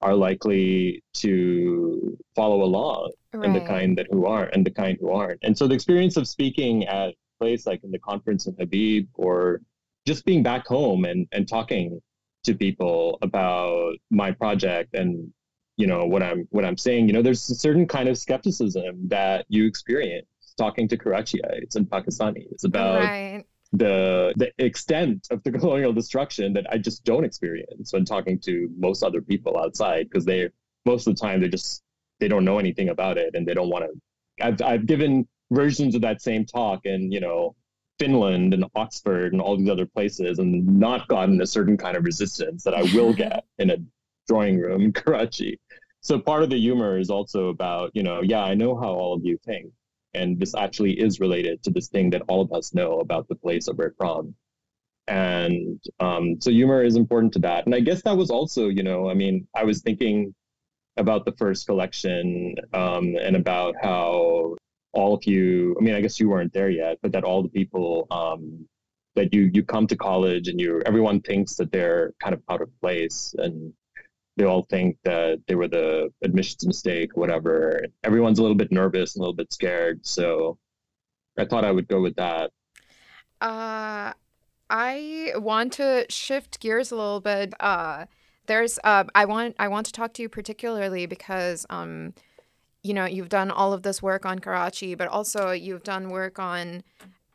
[0.00, 3.46] are likely to follow along right.
[3.46, 5.40] and the kind that who aren't and the kind who aren't.
[5.42, 9.08] And so the experience of speaking at a place like in the conference in Habib
[9.14, 9.60] or
[10.06, 12.00] just being back home and, and talking
[12.44, 15.32] to people about my project and
[15.76, 19.08] you know what I'm what I'm saying, you know, there's a certain kind of skepticism
[19.08, 23.44] that you experience talking to Karachiites and Pakistanis about right.
[23.72, 28.68] the the extent of the colonial destruction that I just don't experience when talking to
[28.76, 30.50] most other people outside because they
[30.84, 31.82] most of the time they just
[32.20, 34.44] they don't know anything about it and they don't want to.
[34.44, 37.54] I've I've given versions of that same talk in you know
[37.98, 42.04] Finland and Oxford and all these other places and not gotten a certain kind of
[42.04, 43.76] resistance that I will get in a
[44.26, 45.58] drawing room in Karachi.
[46.00, 49.14] So part of the humor is also about, you know, yeah, I know how all
[49.14, 49.72] of you think,
[50.14, 53.34] and this actually is related to this thing that all of us know about the
[53.34, 54.34] place of we're from
[55.06, 57.66] and um, so humor is important to that.
[57.66, 60.34] And i guess that was also you know i mean i was thinking
[60.96, 64.56] about the first collection um, and about how
[64.92, 67.48] all of you i mean i guess you weren't there yet but that all the
[67.48, 68.66] people um,
[69.14, 72.60] that you you come to college and you everyone thinks that they're kind of out
[72.60, 73.34] of place.
[73.38, 73.72] And
[74.36, 77.84] they all think that they were the admissions mistake, whatever.
[78.02, 80.04] Everyone's a little bit nervous, a little bit scared.
[80.06, 80.58] So
[81.38, 82.50] I thought I would go with that.
[83.40, 84.12] Uh,
[84.70, 87.54] I want to shift gears a little bit.
[87.60, 88.06] Uh,
[88.46, 92.14] there's uh, I want I want to talk to you particularly because um,
[92.82, 96.38] you know you've done all of this work on Karachi, but also you've done work
[96.38, 96.82] on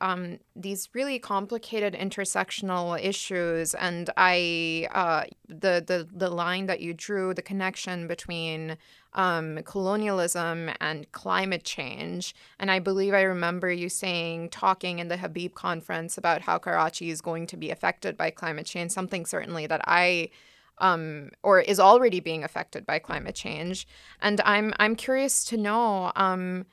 [0.02, 6.94] um, these really complicated intersectional issues, and I uh, the the the line that you
[6.94, 8.78] drew, the connection between
[9.14, 15.18] um, colonialism and climate change, and I believe I remember you saying talking in the
[15.18, 18.92] Habib conference about how Karachi is going to be affected by climate change.
[18.92, 20.30] Something certainly that I
[20.78, 23.86] um, or is already being affected by climate change,
[24.22, 26.12] and I'm I'm curious to know.
[26.16, 26.66] Um,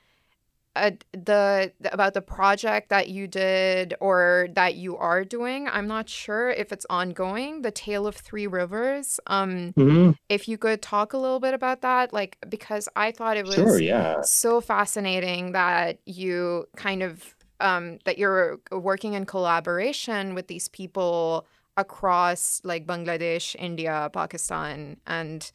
[0.77, 5.67] uh, the about the project that you did or that you are doing.
[5.67, 7.61] I'm not sure if it's ongoing.
[7.61, 9.19] The Tale of Three Rivers.
[9.27, 10.15] Um, Mhm.
[10.29, 13.65] if you could talk a little bit about that, like because I thought it Sure,
[13.65, 14.21] was yeah.
[14.21, 21.47] so fascinating that you kind of um, that you're working in collaboration with these people
[21.75, 25.51] across like Bangladesh, India, Pakistan, and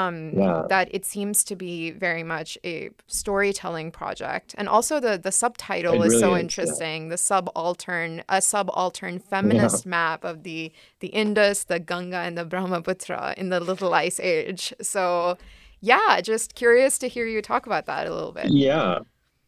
[0.00, 0.62] um, Yeah.
[0.68, 4.48] that it seems to be very much a storytelling project.
[4.58, 6.44] And also the the subtitle It is really so is, yeah.
[6.44, 6.98] interesting.
[7.14, 9.30] The subaltern a subaltern Yeah.
[9.32, 10.60] feminist map of the
[11.02, 14.64] the Indus, the Ganga, and the Brahmaputra in the Little Ice Age.
[14.80, 15.36] So
[15.80, 18.48] yeah, just curious to hear you talk about that a little bit.
[18.50, 18.98] Yeah.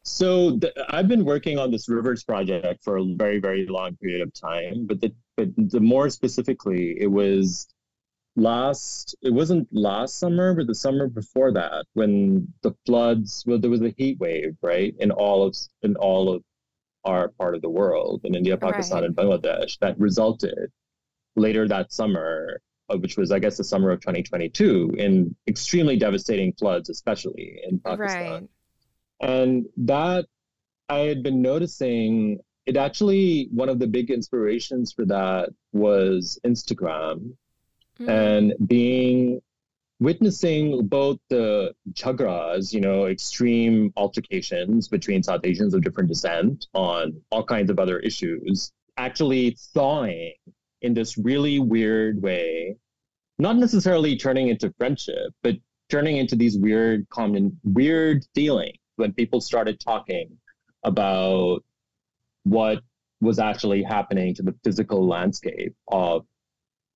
[0.02, 0.58] So
[0.88, 4.86] I've been working on this rivers project for a very, very long period of time,
[4.86, 7.68] but the but the more specifically, it was
[8.38, 13.70] last it wasn't last summer, but the summer before that when the floods well there
[13.70, 14.94] was a heat wave, right?
[14.98, 16.42] In all of in all of
[17.04, 19.06] our part of the world, in India, Pakistan, Right.
[19.06, 20.70] and Bangladesh, that resulted
[21.36, 26.52] later that summer, uh, which was I guess the summer of 2022, in extremely devastating
[26.52, 28.30] floods, especially in Pakistan.
[28.32, 28.48] Right.
[29.20, 30.26] And that
[30.88, 37.32] I had been noticing it actually one of the big inspirations for that was Instagram
[38.00, 38.08] Mm.
[38.08, 39.40] and being
[40.00, 47.20] witnessing both the chagras, you know, extreme altercations between South Asians of different descent on
[47.30, 50.34] all kinds of other issues, actually thawing
[50.82, 52.76] in this really weird way,
[53.38, 55.56] not necessarily turning into friendship, but
[55.88, 60.28] turning into these weird common weird feelings when people started talking
[60.84, 61.64] about
[62.44, 62.82] what
[63.20, 66.24] was actually happening to the physical landscape of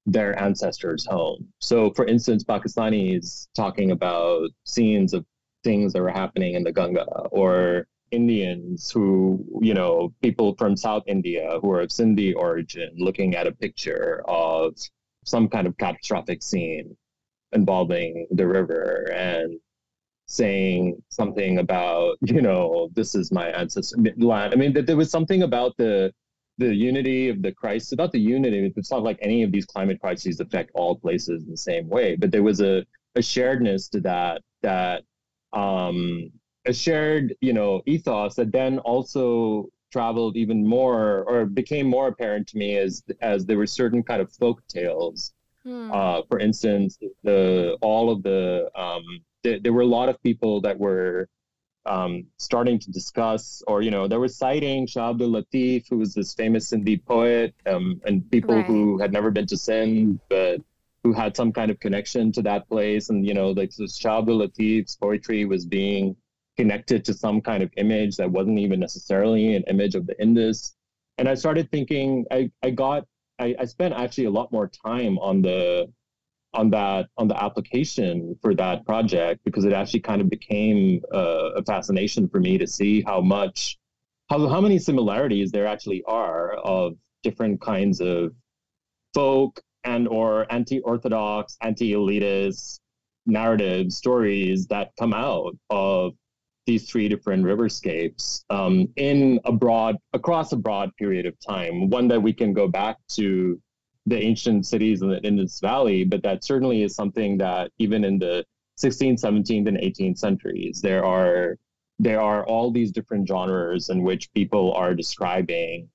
[0.07, 1.49] their ancestors' home.
[1.61, 5.25] So, for instance, Pakistanis talking about scenes of
[5.65, 11.05] things that were happening in the Ganga, or Indians who, you know, people from South
[11.07, 14.77] India who are of Sindhi origin looking at a picture of
[15.25, 16.97] some kind of catastrophic scene
[17.53, 19.59] involving the river and
[20.27, 24.53] saying something about, you know, this is my ancestor land.
[24.53, 26.13] I mean, that there was something about the
[26.59, 30.01] the unity of the crisis, not the unity, it's not like any of these climate
[30.01, 32.85] crises affect all places in the same way, but there was a,
[33.17, 35.03] a sharedness to that, that
[35.53, 36.31] um,
[36.67, 42.49] a shared, you know, ethos that then also traveled even more or became more apparent
[42.49, 45.35] to me as as there were certain kind of folk tales.
[45.65, 45.93] Hmm.
[45.93, 49.05] Uh, for instance, the all of the um,
[49.45, 51.29] there, there were a lot of people that were
[51.87, 56.15] um, starting to discuss, or you know, they were citing Shah Abdul Latif, who was
[56.15, 60.61] this famous Sindhi poet, um, and people who had never been to Sindh, but
[61.03, 63.11] who had some kind of connection to that place.
[63.11, 66.17] And you know, like so Shah Abdul Latif's poetry was being
[66.57, 70.75] connected to some kind of image that wasn't even necessarily an image of the Indus.
[71.19, 73.07] And I started thinking, I, I got,
[73.39, 75.91] I, I spent actually a lot more time on the
[76.55, 81.51] on that on the application for that project because it actually kind of became uh,
[81.57, 83.79] a fascination for me to see how much
[84.29, 88.33] how how many similarities there actually are of different kinds of
[89.15, 92.81] folk and or anti-orthodox anti-elitist
[93.27, 96.13] narratives stories that come out of
[96.67, 101.91] these three different riverscapes um, in a broad across a broad period of time.
[101.91, 103.61] One that we can go back to
[104.07, 108.19] the ancient cities in the Indus Valley, but that certainly is something that even in
[108.19, 108.45] the
[108.81, 111.59] 16th, 17th, and 18th centuries, there are
[111.99, 115.89] there are all these different genres in which people are describing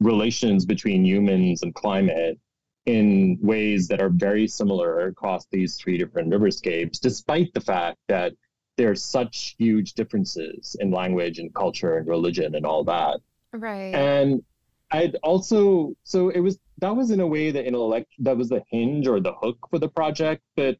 [0.00, 2.38] relations between humans and climate
[2.84, 8.32] in ways that are very similar across these three different riverscapes, despite the fact that
[8.76, 13.18] there's such huge differences in language and culture and religion and all that.
[13.52, 13.94] Right.
[13.94, 14.42] And
[14.90, 18.62] I'd also so it was that was in a way the intellect that was the
[18.70, 20.78] hinge or the hook for the project, but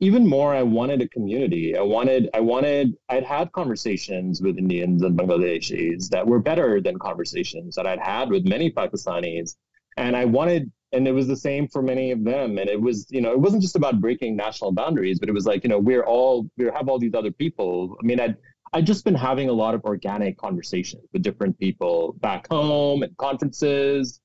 [0.00, 1.76] even more I wanted a community.
[1.76, 6.98] I wanted I wanted I'd had conversations with Indians and Bangladeshis that were better than
[6.98, 9.56] conversations that I'd had with many Pakistanis.
[9.96, 12.58] And I wanted and it was the same for many of them.
[12.58, 15.46] And it was, you know, it wasn't just about breaking national boundaries, but it was
[15.46, 17.96] like, you know, we're all we have all these other people.
[18.02, 18.36] I mean, I'd
[18.74, 23.16] I've just been having a lot of organic conversations with different people back home at
[23.18, 24.20] conferences,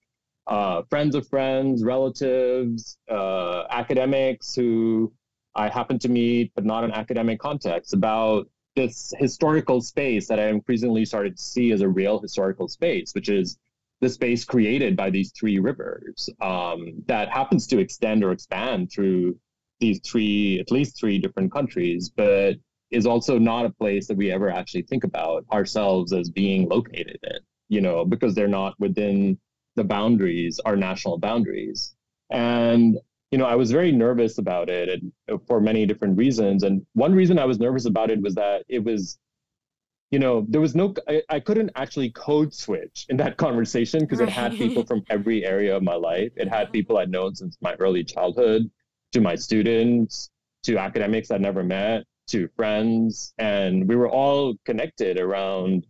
[0.47, 5.13] uh, friends of friends, relatives, uh, academics who
[5.53, 10.47] I happen to meet, but not in academic context, about this historical space that I
[10.47, 13.59] increasingly started to see as a real historical space, which is
[14.01, 19.37] the space created by these three rivers um, that happens to extend or expand through
[19.79, 22.55] these three, at least three different countries, but
[22.91, 27.19] is also not a place that we ever actually think about ourselves as being located
[27.23, 29.37] in, you know, because they're not within
[29.75, 31.95] the boundaries, our national boundaries.
[32.29, 32.97] And,
[33.31, 35.11] you know, I was very nervous about it and
[35.47, 36.63] for many different reasons.
[36.63, 39.19] And one reason I was nervous about it was that it was,
[40.09, 44.19] you know, there was no, I, I couldn't actually code switch in that conversation because
[44.19, 44.29] right.
[44.29, 46.31] it had people from every area of my life.
[46.35, 48.69] It had people I'd known since my early childhood
[49.11, 50.31] to my students,
[50.63, 55.85] to academics I'd never met, to friends, and we were all connected around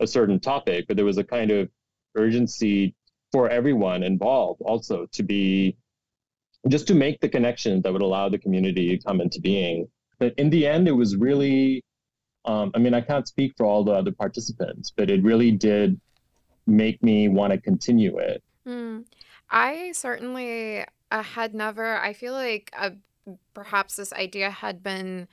[0.00, 1.68] a certain topic, but there was a kind of
[2.16, 2.94] urgency
[3.32, 5.76] for everyone involved also to be
[6.68, 9.86] just to make the connections that would allow the community to come into being.
[10.18, 11.84] But in the end, it was really,
[12.44, 16.00] um, I mean, I can't speak for all the other participants, but it really did
[16.66, 18.42] make me want to continue it.
[18.66, 19.04] Mm.
[19.50, 22.90] I certainly uh, had never, I feel like uh,
[23.52, 25.28] perhaps this idea had been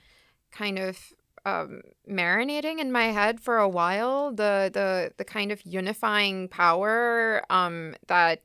[0.52, 0.98] kind of
[1.44, 4.30] um, marinating in my head for a while.
[4.30, 8.42] The the the kind of unifying power um, that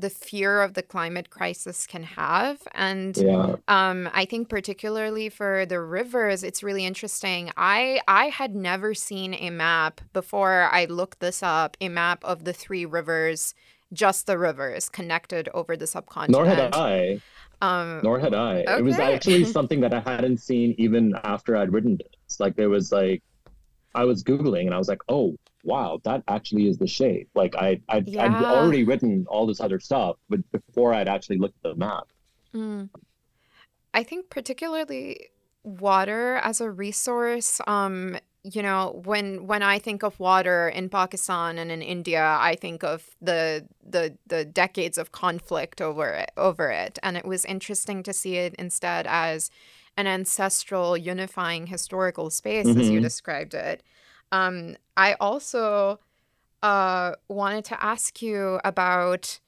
[0.00, 3.56] the fear of the climate crisis can have, and Yeah.
[3.66, 7.50] um, I think particularly for the rivers, it's really interesting.
[7.56, 11.76] I I had never seen a map before I looked this up.
[11.80, 13.54] A map of the three rivers,
[13.92, 16.30] just the rivers connected over the subcontinent.
[16.30, 16.74] Nor had.
[16.74, 17.20] I.
[17.60, 18.58] Um, Nor had I.
[18.78, 22.16] It was actually something that I hadn't seen even after I'd written it.
[22.26, 23.22] It's like there was like
[23.94, 27.28] I was Googling and I was like, oh wow, that actually is the shape.
[27.34, 31.56] Like I I'd, I'd already written all this other stuff, but before I'd actually looked
[31.64, 32.04] at the map.
[32.54, 32.88] Mm.
[33.92, 35.28] I think particularly
[35.64, 38.16] water as a resource, um,
[38.54, 42.82] you know, when when I think of water in Pakistan and in India, I think
[42.84, 46.98] of the the the decades of conflict over it over it.
[47.02, 49.50] And it was interesting to see it instead as
[49.96, 53.82] an ancestral unifying historical space as you hmm described it.
[54.32, 56.00] Um, I also
[56.62, 59.40] uh wanted to ask you about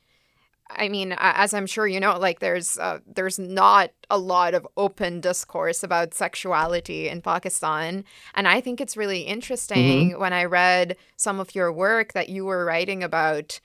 [0.76, 4.66] I mean, as I'm sure you know, like there's uh, there's not a lot of
[4.76, 8.04] open discourse about sexuality in Pakistan,
[8.34, 9.22] and I think it's really
[9.74, 13.60] hmm interesting when I read some of your work that you were writing about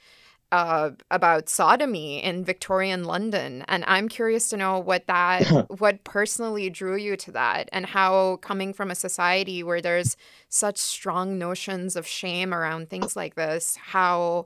[0.51, 6.69] uh, about sodomy in Victorian London, and I'm curious to know what that what personally
[6.69, 10.17] drew you to that, and how coming from a society where there's
[10.49, 14.45] such strong notions of shame around things like this, how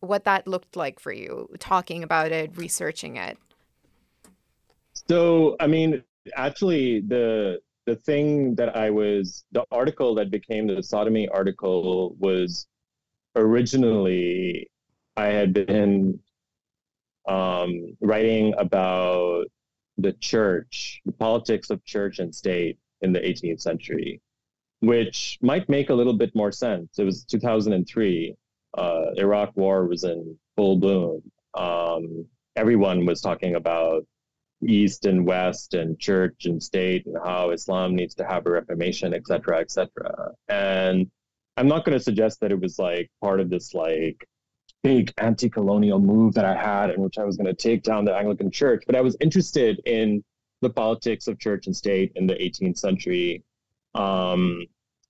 [0.00, 3.38] what that looked like for you, talking about it, researching it.
[5.08, 6.02] So I mean,
[6.36, 12.66] actually, the the thing that I was the article that became the sodomy article was
[13.34, 14.70] originally
[15.16, 16.20] I had been
[17.28, 19.46] um, writing about
[19.98, 24.20] the church, the politics of church and state in the 18th century,
[24.80, 26.98] which might make a little bit more sense.
[26.98, 28.36] It was 2003.
[28.78, 31.22] Uh, Iraq War was in full bloom.
[31.54, 34.06] Um, everyone was talking about
[34.64, 39.14] East and West and church and state and how Islam needs to have a reformation,
[39.14, 40.30] et cetera, et cetera.
[40.48, 41.10] And
[41.56, 44.24] I'm not going to suggest that it was like part of this like
[44.84, 48.14] big anti-colonial move that I had in which I was going to take down the
[48.14, 50.22] Anglican Church, but I was interested in
[50.62, 53.42] the politics of church and state in the 18th century
[53.94, 54.64] um,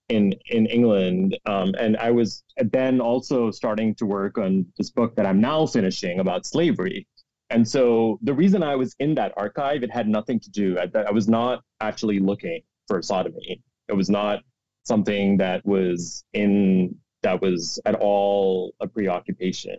[0.09, 5.17] in in England, um, and I was then also starting to work on this book
[5.17, 7.07] that I'm now finishing about slavery.
[7.51, 10.79] And so the reason I was in that archive, it had nothing to do.
[10.79, 13.63] I, I was not actually looking for sodomy.
[13.89, 14.41] It was not
[14.85, 19.77] something that was in that was at all a preoccupation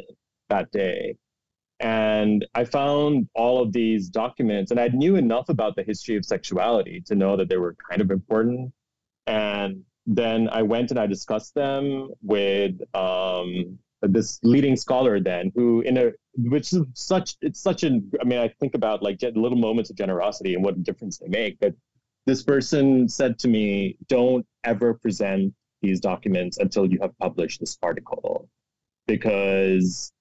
[0.50, 1.16] that day.
[1.80, 6.26] And I found all of these documents, and I knew enough about the history of
[6.26, 8.74] sexuality to know that they were kind of important.
[9.28, 15.82] And then I went and I discussed them with um, this leading scholar then, who
[15.82, 19.58] in a which is such it's such an I mean I think about like little
[19.58, 21.60] moments of generosity and what a difference they make.
[21.60, 21.74] But
[22.26, 27.78] this person said to me, "Don't ever present these documents until you have published this
[27.82, 28.50] article
[29.08, 30.12] because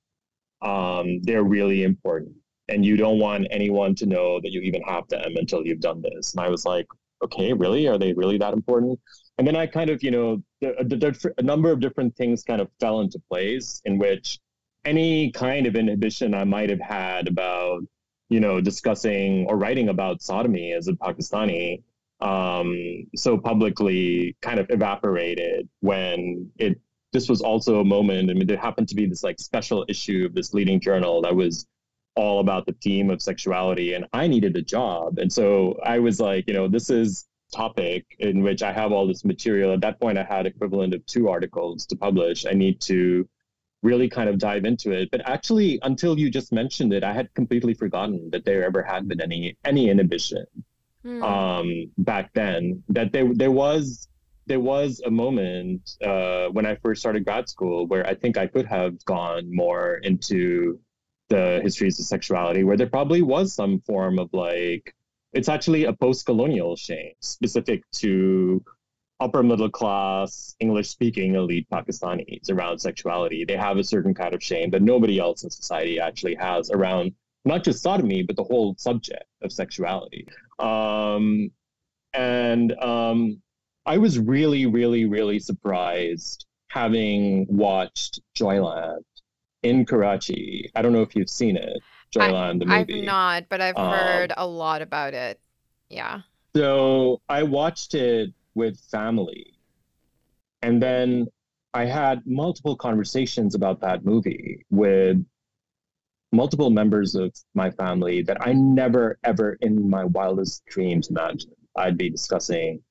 [0.63, 2.35] um, they're really important
[2.69, 6.03] and you don't want anyone to know that you even have them until you've done
[6.03, 6.87] this and i was like
[7.23, 8.99] okay really are they really that important
[9.39, 12.69] and then i kind of you know a, a number of different things kind of
[12.81, 14.39] fell into place in which
[14.89, 17.83] any kind of inhibition I might have had about,
[18.31, 21.83] you know, discussing or writing about sodomy as a Pakistani
[22.21, 26.81] um, so publicly kind of evaporated when it
[27.13, 28.31] this was also a moment.
[28.31, 31.35] I mean, there happened to be this like special issue of this leading journal that
[31.35, 31.67] was
[32.17, 36.21] all about the theme of sexuality, and I needed a job, and so I was
[36.21, 37.25] like, you know, this is
[37.55, 39.73] topic in which I have all this material.
[39.73, 42.47] At that point, I had equivalent of two articles to publish.
[42.47, 43.29] I need to
[43.83, 45.11] really kind of dive into it.
[45.11, 49.09] But actually, until you just mentioned it, I had completely forgotten that there ever had
[49.09, 50.47] been any any inhibition
[51.05, 51.23] mm.
[51.23, 52.83] um, back then.
[52.89, 54.09] That there there was
[54.47, 58.47] there was a moment uh, when I first started grad school where I think I
[58.47, 60.81] could have gone more into
[61.29, 64.95] the histories of sexuality, where there probably was some form of like
[65.39, 68.61] it's actually a post-colonial shame specific to
[69.21, 73.45] upper middle class English speaking elite Pakistanis around sexuality.
[73.45, 77.13] They have a certain kind of shame that nobody else in society actually has around
[77.45, 80.27] not just sodomy, but the whole subject of sexuality.
[80.59, 81.53] Um,
[82.13, 83.41] and um,
[83.87, 89.05] I was really, really, really surprised having watched Joyland
[89.63, 90.73] in Karachi.
[90.75, 91.81] I don't know if you've seen it,
[92.15, 93.01] Joyland, the movie.
[93.01, 95.41] I've not, but I've um, heard a lot about it.
[95.89, 96.21] Yeah.
[96.57, 99.55] So I watched it with family.
[100.63, 101.29] And then
[101.75, 105.25] I had multiple conversations about that movie with
[106.33, 111.97] multiple members of my family that I never, ever in my wildest dreams imagined I'd
[111.97, 112.83] be discussing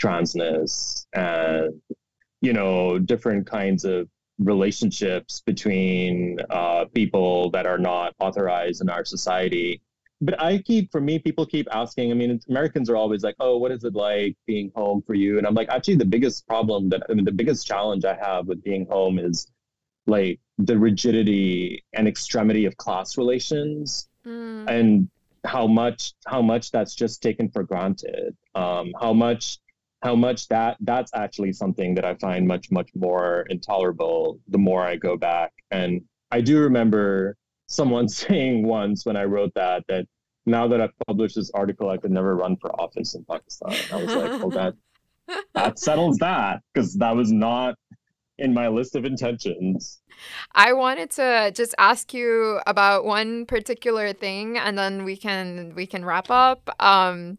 [0.00, 1.80] transness and,
[2.40, 4.08] you know, different kinds of
[4.38, 9.80] relationships between uh, people that are not authorized in our society
[10.20, 12.10] but I keep, for me, people keep asking.
[12.10, 15.36] I mean, Americans are always like, "Oh, what is it like being home for you?"
[15.38, 18.46] And I'm like, actually, the biggest problem that I mean, the biggest challenge I have
[18.46, 19.50] with being home is
[20.06, 24.64] like the rigidity and extremity of class relations, mm.
[24.68, 25.10] and
[25.44, 28.34] how much how much that's just taken for granted.
[28.54, 29.58] Um, how much
[30.02, 34.82] how much that that's actually something that I find much much more intolerable the more
[34.82, 35.52] I go back.
[35.70, 37.36] And I do remember
[37.66, 40.06] someone saying once when I wrote that that
[40.46, 43.74] now that I've published this article, I could never run for office in Pakistan.
[43.92, 44.74] I was like, well, that
[45.54, 47.74] that settles that because that was not
[48.38, 50.00] in my list of intentions.
[50.52, 55.86] I wanted to just ask you about one particular thing, and then we can we
[55.86, 56.70] can wrap up.
[56.80, 57.38] Um,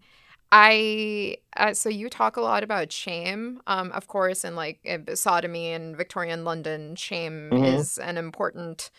[0.52, 5.16] I uh, so you talk a lot about shame, um, of course, and like uh,
[5.16, 6.96] sodomy in Victorian London.
[6.96, 7.64] Shame mm-hmm.
[7.64, 8.90] is an important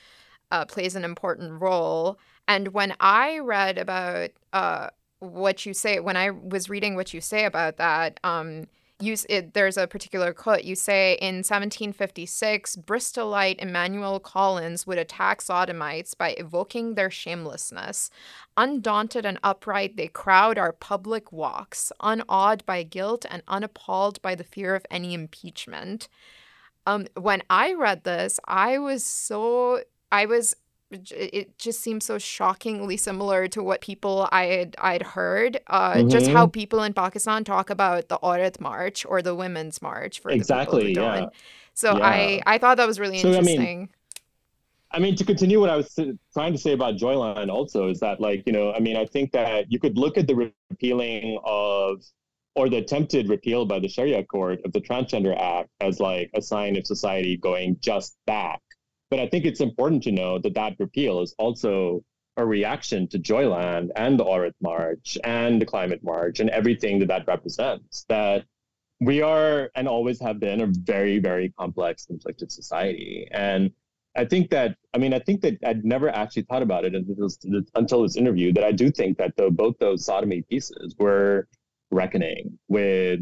[0.51, 2.19] uh, plays an important role.
[2.47, 4.89] And when I read about uh,
[5.21, 8.65] what you say, when I was reading what you say about that, um,
[9.01, 10.65] you, it, there's a particular quote.
[10.65, 18.11] You say in 1756, Bristolite Emanuel Collins would attack sodomites by evoking their shamelessness.
[18.57, 24.45] Undaunted and upright, they crowd our public walks, unawed by guilt and unappalled by the
[24.45, 26.09] fear of any impeachment.
[26.85, 30.57] Um, when I read this, I was so I was
[30.91, 35.61] it just seems so shockingly similar to what people I had I'd heard.
[35.67, 36.09] Uh, mm-hmm.
[36.09, 36.53] Just how mm-hmm.
[36.53, 41.01] people in Pakistan talk about the Aurat March or the Women's March for exactly, the
[41.01, 41.27] yeah.
[41.75, 42.07] So yeah.
[42.07, 43.61] I I thought that was really so, interesting.
[43.61, 43.89] I mean,
[44.91, 45.95] I mean, to continue what I was
[46.33, 49.33] trying to say about Joyland also is that, like, you know, I mean, I think
[49.33, 52.03] that you could look at the repealing of
[52.55, 56.43] or the attempted repeal by the Sharia court of the Transgender Act as like a
[56.43, 58.61] sign of society going just back
[59.11, 62.05] but I think it's important to know that that repeal is also
[62.37, 67.09] a reaction to Joyland and the Aurat March and the Climate March and everything that
[67.09, 68.05] that represents.
[68.09, 68.45] That
[69.01, 73.29] we are and always have been a very, very complex, conflicted society.
[73.31, 73.73] And
[74.17, 77.15] I think that, I mean, I think that I'd never actually thought about it until
[77.17, 77.39] this,
[77.75, 81.49] until this interview, that I do think that the, both those sodomy pieces were
[81.91, 83.21] reckoning with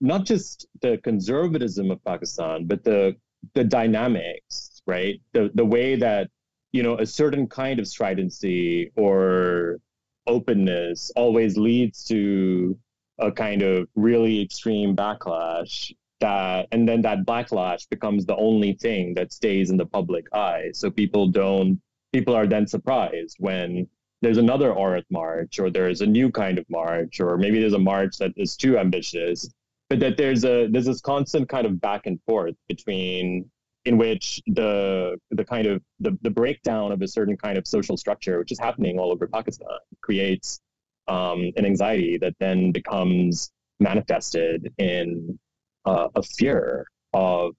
[0.00, 3.16] not just the conservatism of Pakistan, but the
[3.54, 5.20] the dynamics right?
[5.32, 6.30] The the way that
[6.72, 9.78] you know a certain kind of stridency or
[10.26, 12.78] openness always leads to
[13.18, 19.14] a kind of really extreme backlash that and then that backlash becomes the only thing
[19.14, 21.80] that stays in the public eye so people don't
[22.12, 23.86] people are then surprised when
[24.22, 27.78] there's another Aurat march or there's a new kind of march or maybe there's a
[27.78, 29.48] march that is too ambitious
[29.88, 33.50] but that there's a there's this constant kind of back and forth between
[33.84, 37.96] in which the the kind of the, the breakdown of a certain kind of social
[37.96, 39.68] structure, which is happening all over Pakistan,
[40.00, 40.60] creates
[41.08, 43.50] um, an anxiety that then becomes
[43.80, 45.38] manifested in
[45.86, 47.52] uh, a fear of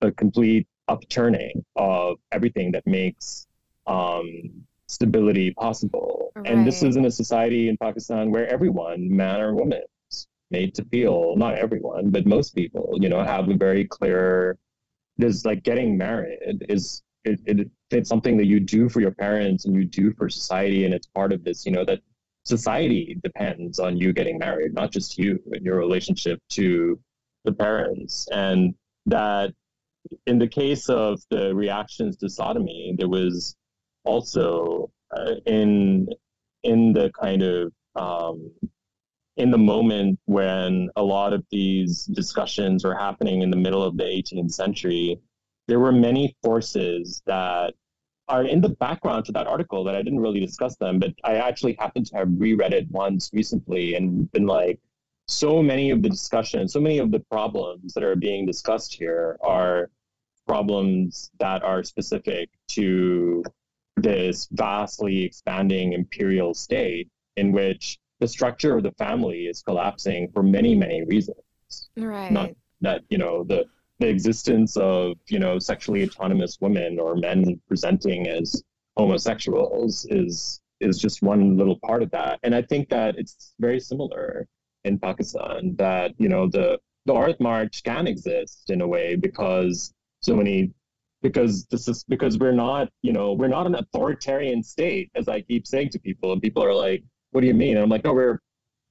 [0.00, 3.46] a complete upturning of everything that makes
[3.86, 4.26] um,
[4.86, 6.32] stability possible.
[6.34, 6.48] Right.
[6.48, 10.74] And this is in a society in Pakistan where everyone, man or woman, is made
[10.76, 14.58] to feel, not everyone, but most people, you know, have a very clear,
[15.22, 19.64] there's like getting married is, it, it, it's something that you do for your parents
[19.64, 20.84] and you do for society.
[20.84, 22.00] And it's part of this, you know, that
[22.44, 26.98] society depends on you getting married, not just you and your relationship to
[27.44, 28.26] the parents.
[28.32, 28.74] And
[29.06, 29.52] that
[30.26, 33.56] in the case of the reactions to sodomy, there was
[34.04, 36.08] also uh, in
[36.62, 38.50] in the kind of um,
[39.40, 43.96] in the moment when a lot of these discussions were happening in the middle of
[43.96, 45.18] the 18th century,
[45.66, 47.72] there were many forces that
[48.28, 51.36] are in the background to that article that I didn't really discuss them, but I
[51.36, 54.78] actually happened to have reread it once recently and been like,
[55.26, 59.38] so many of the discussions, so many of the problems that are being discussed here
[59.40, 59.90] are
[60.46, 63.42] problems that are specific to
[63.96, 70.42] this vastly expanding imperial state in which the structure of the family is collapsing for
[70.42, 71.40] many, many reasons.
[71.96, 72.30] Right.
[72.30, 72.50] Not
[72.82, 73.64] that, you know, the
[73.98, 78.62] the existence of, you know, sexually autonomous women or men presenting as
[78.96, 82.38] homosexuals is is just one little part of that.
[82.42, 84.46] And I think that it's very similar
[84.84, 89.92] in Pakistan that, you know, the the Aurat March can exist in a way because
[90.20, 90.72] so many
[91.22, 95.40] because this is because we're not you know we're not an authoritarian state as i
[95.40, 97.02] keep saying to people and people are like
[97.32, 97.76] what do you mean?
[97.76, 98.40] And i'm like no we're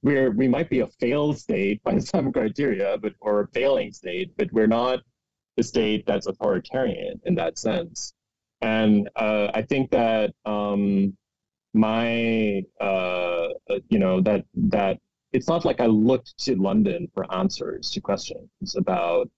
[0.02, 4.32] we're we might be a failed state by some criteria but or a failing state
[4.36, 5.00] but we're not
[5.56, 8.14] the state that's authoritarian in that sense.
[8.62, 11.16] And uh, i think that um,
[11.72, 13.48] my uh,
[13.88, 14.98] you know that that
[15.32, 19.30] it's not like i looked to london for answers to questions about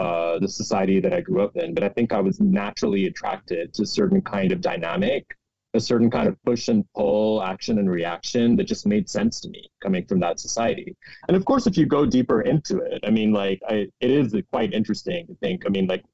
[0.00, 3.74] uh, the society that I grew up in, but I think I was naturally attracted
[3.74, 5.36] to certain kind of dynamic,
[5.74, 9.48] a certain kind of push and pull, action and reaction that just made sense to
[9.48, 10.96] me coming from that society.
[11.28, 14.34] And of course, if you go deeper into it, I mean, like, I, it is
[14.50, 15.64] quite interesting to think.
[15.66, 16.04] I mean, like,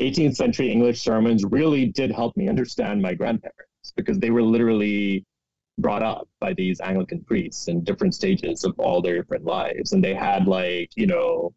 [0.00, 5.24] 18th century English sermons really did help me understand my grandparents because they were literally
[5.78, 9.92] brought up by these Anglican priests in different stages of all their different lives.
[9.92, 11.52] And they had, like, you know,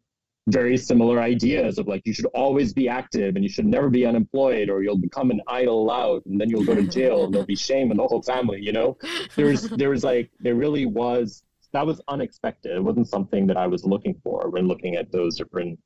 [0.48, 4.06] very similar ideas of like you should always be active and you should never be
[4.06, 7.46] unemployed or you'll become an idle lout and then you'll go to jail and there'll
[7.46, 8.96] be shame in the whole family you know?
[9.36, 11.42] There's there was like there really was
[11.72, 12.74] that was unexpected.
[12.74, 15.78] It wasn't something that i was looking for when looking at those different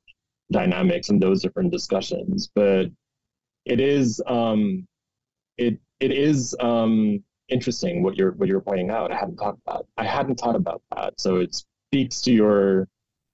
[0.50, 2.86] dynamics and those different discussions but
[3.64, 4.86] it is um
[5.56, 9.12] it it is um interesting what you're what you're pointing out.
[9.12, 11.20] I hadn't thought about i hadn't thought about that.
[11.20, 12.88] So it speaks to your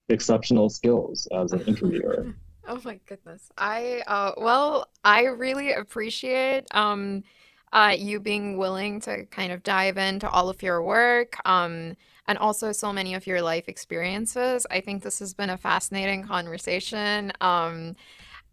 [0.08, 2.26] exceptional skills as an interviewer.
[2.70, 3.48] Oh my goodness.
[3.56, 7.22] I uh well, I really appreciate um
[7.72, 11.96] uh you being willing to kind of dive into all of your work um
[12.26, 14.66] and also so many of your life experiences.
[14.70, 17.32] I think this has been a fascinating conversation.
[17.40, 17.96] Um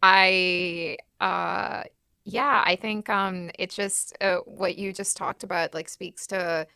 [0.04, 1.84] I uh
[2.26, 6.68] yeah, I think um it's just uh, what you just talked about like speaks to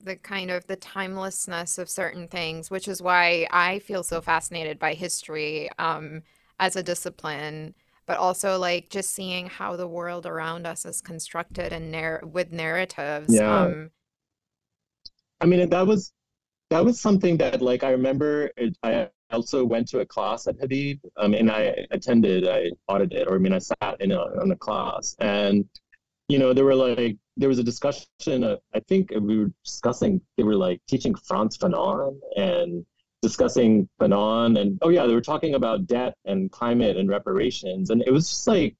[0.00, 4.78] the kind of the timelessness of certain things, which is why I feel so fascinated
[4.78, 6.22] by history um,
[6.60, 7.74] as a discipline,
[8.06, 12.52] but also like just seeing how the world around us is constructed and narr- with
[12.52, 13.34] narratives.
[13.34, 13.62] Yeah.
[13.62, 13.90] Um,
[15.40, 16.12] I mean, that was
[16.70, 18.50] that was something that like I remember.
[18.56, 22.48] It, I also went to a class at Habib, um, and I attended.
[22.48, 25.64] I audited, or I mean, I sat in a, on a class, and
[26.28, 28.44] you know, there were like there was a discussion.
[28.44, 30.20] Uh, I think we were discussing.
[30.36, 32.84] They were like teaching Frantz Fanon and
[33.22, 38.02] discussing Fanon, and oh yeah, they were talking about debt and climate and reparations, and
[38.02, 38.76] it was just like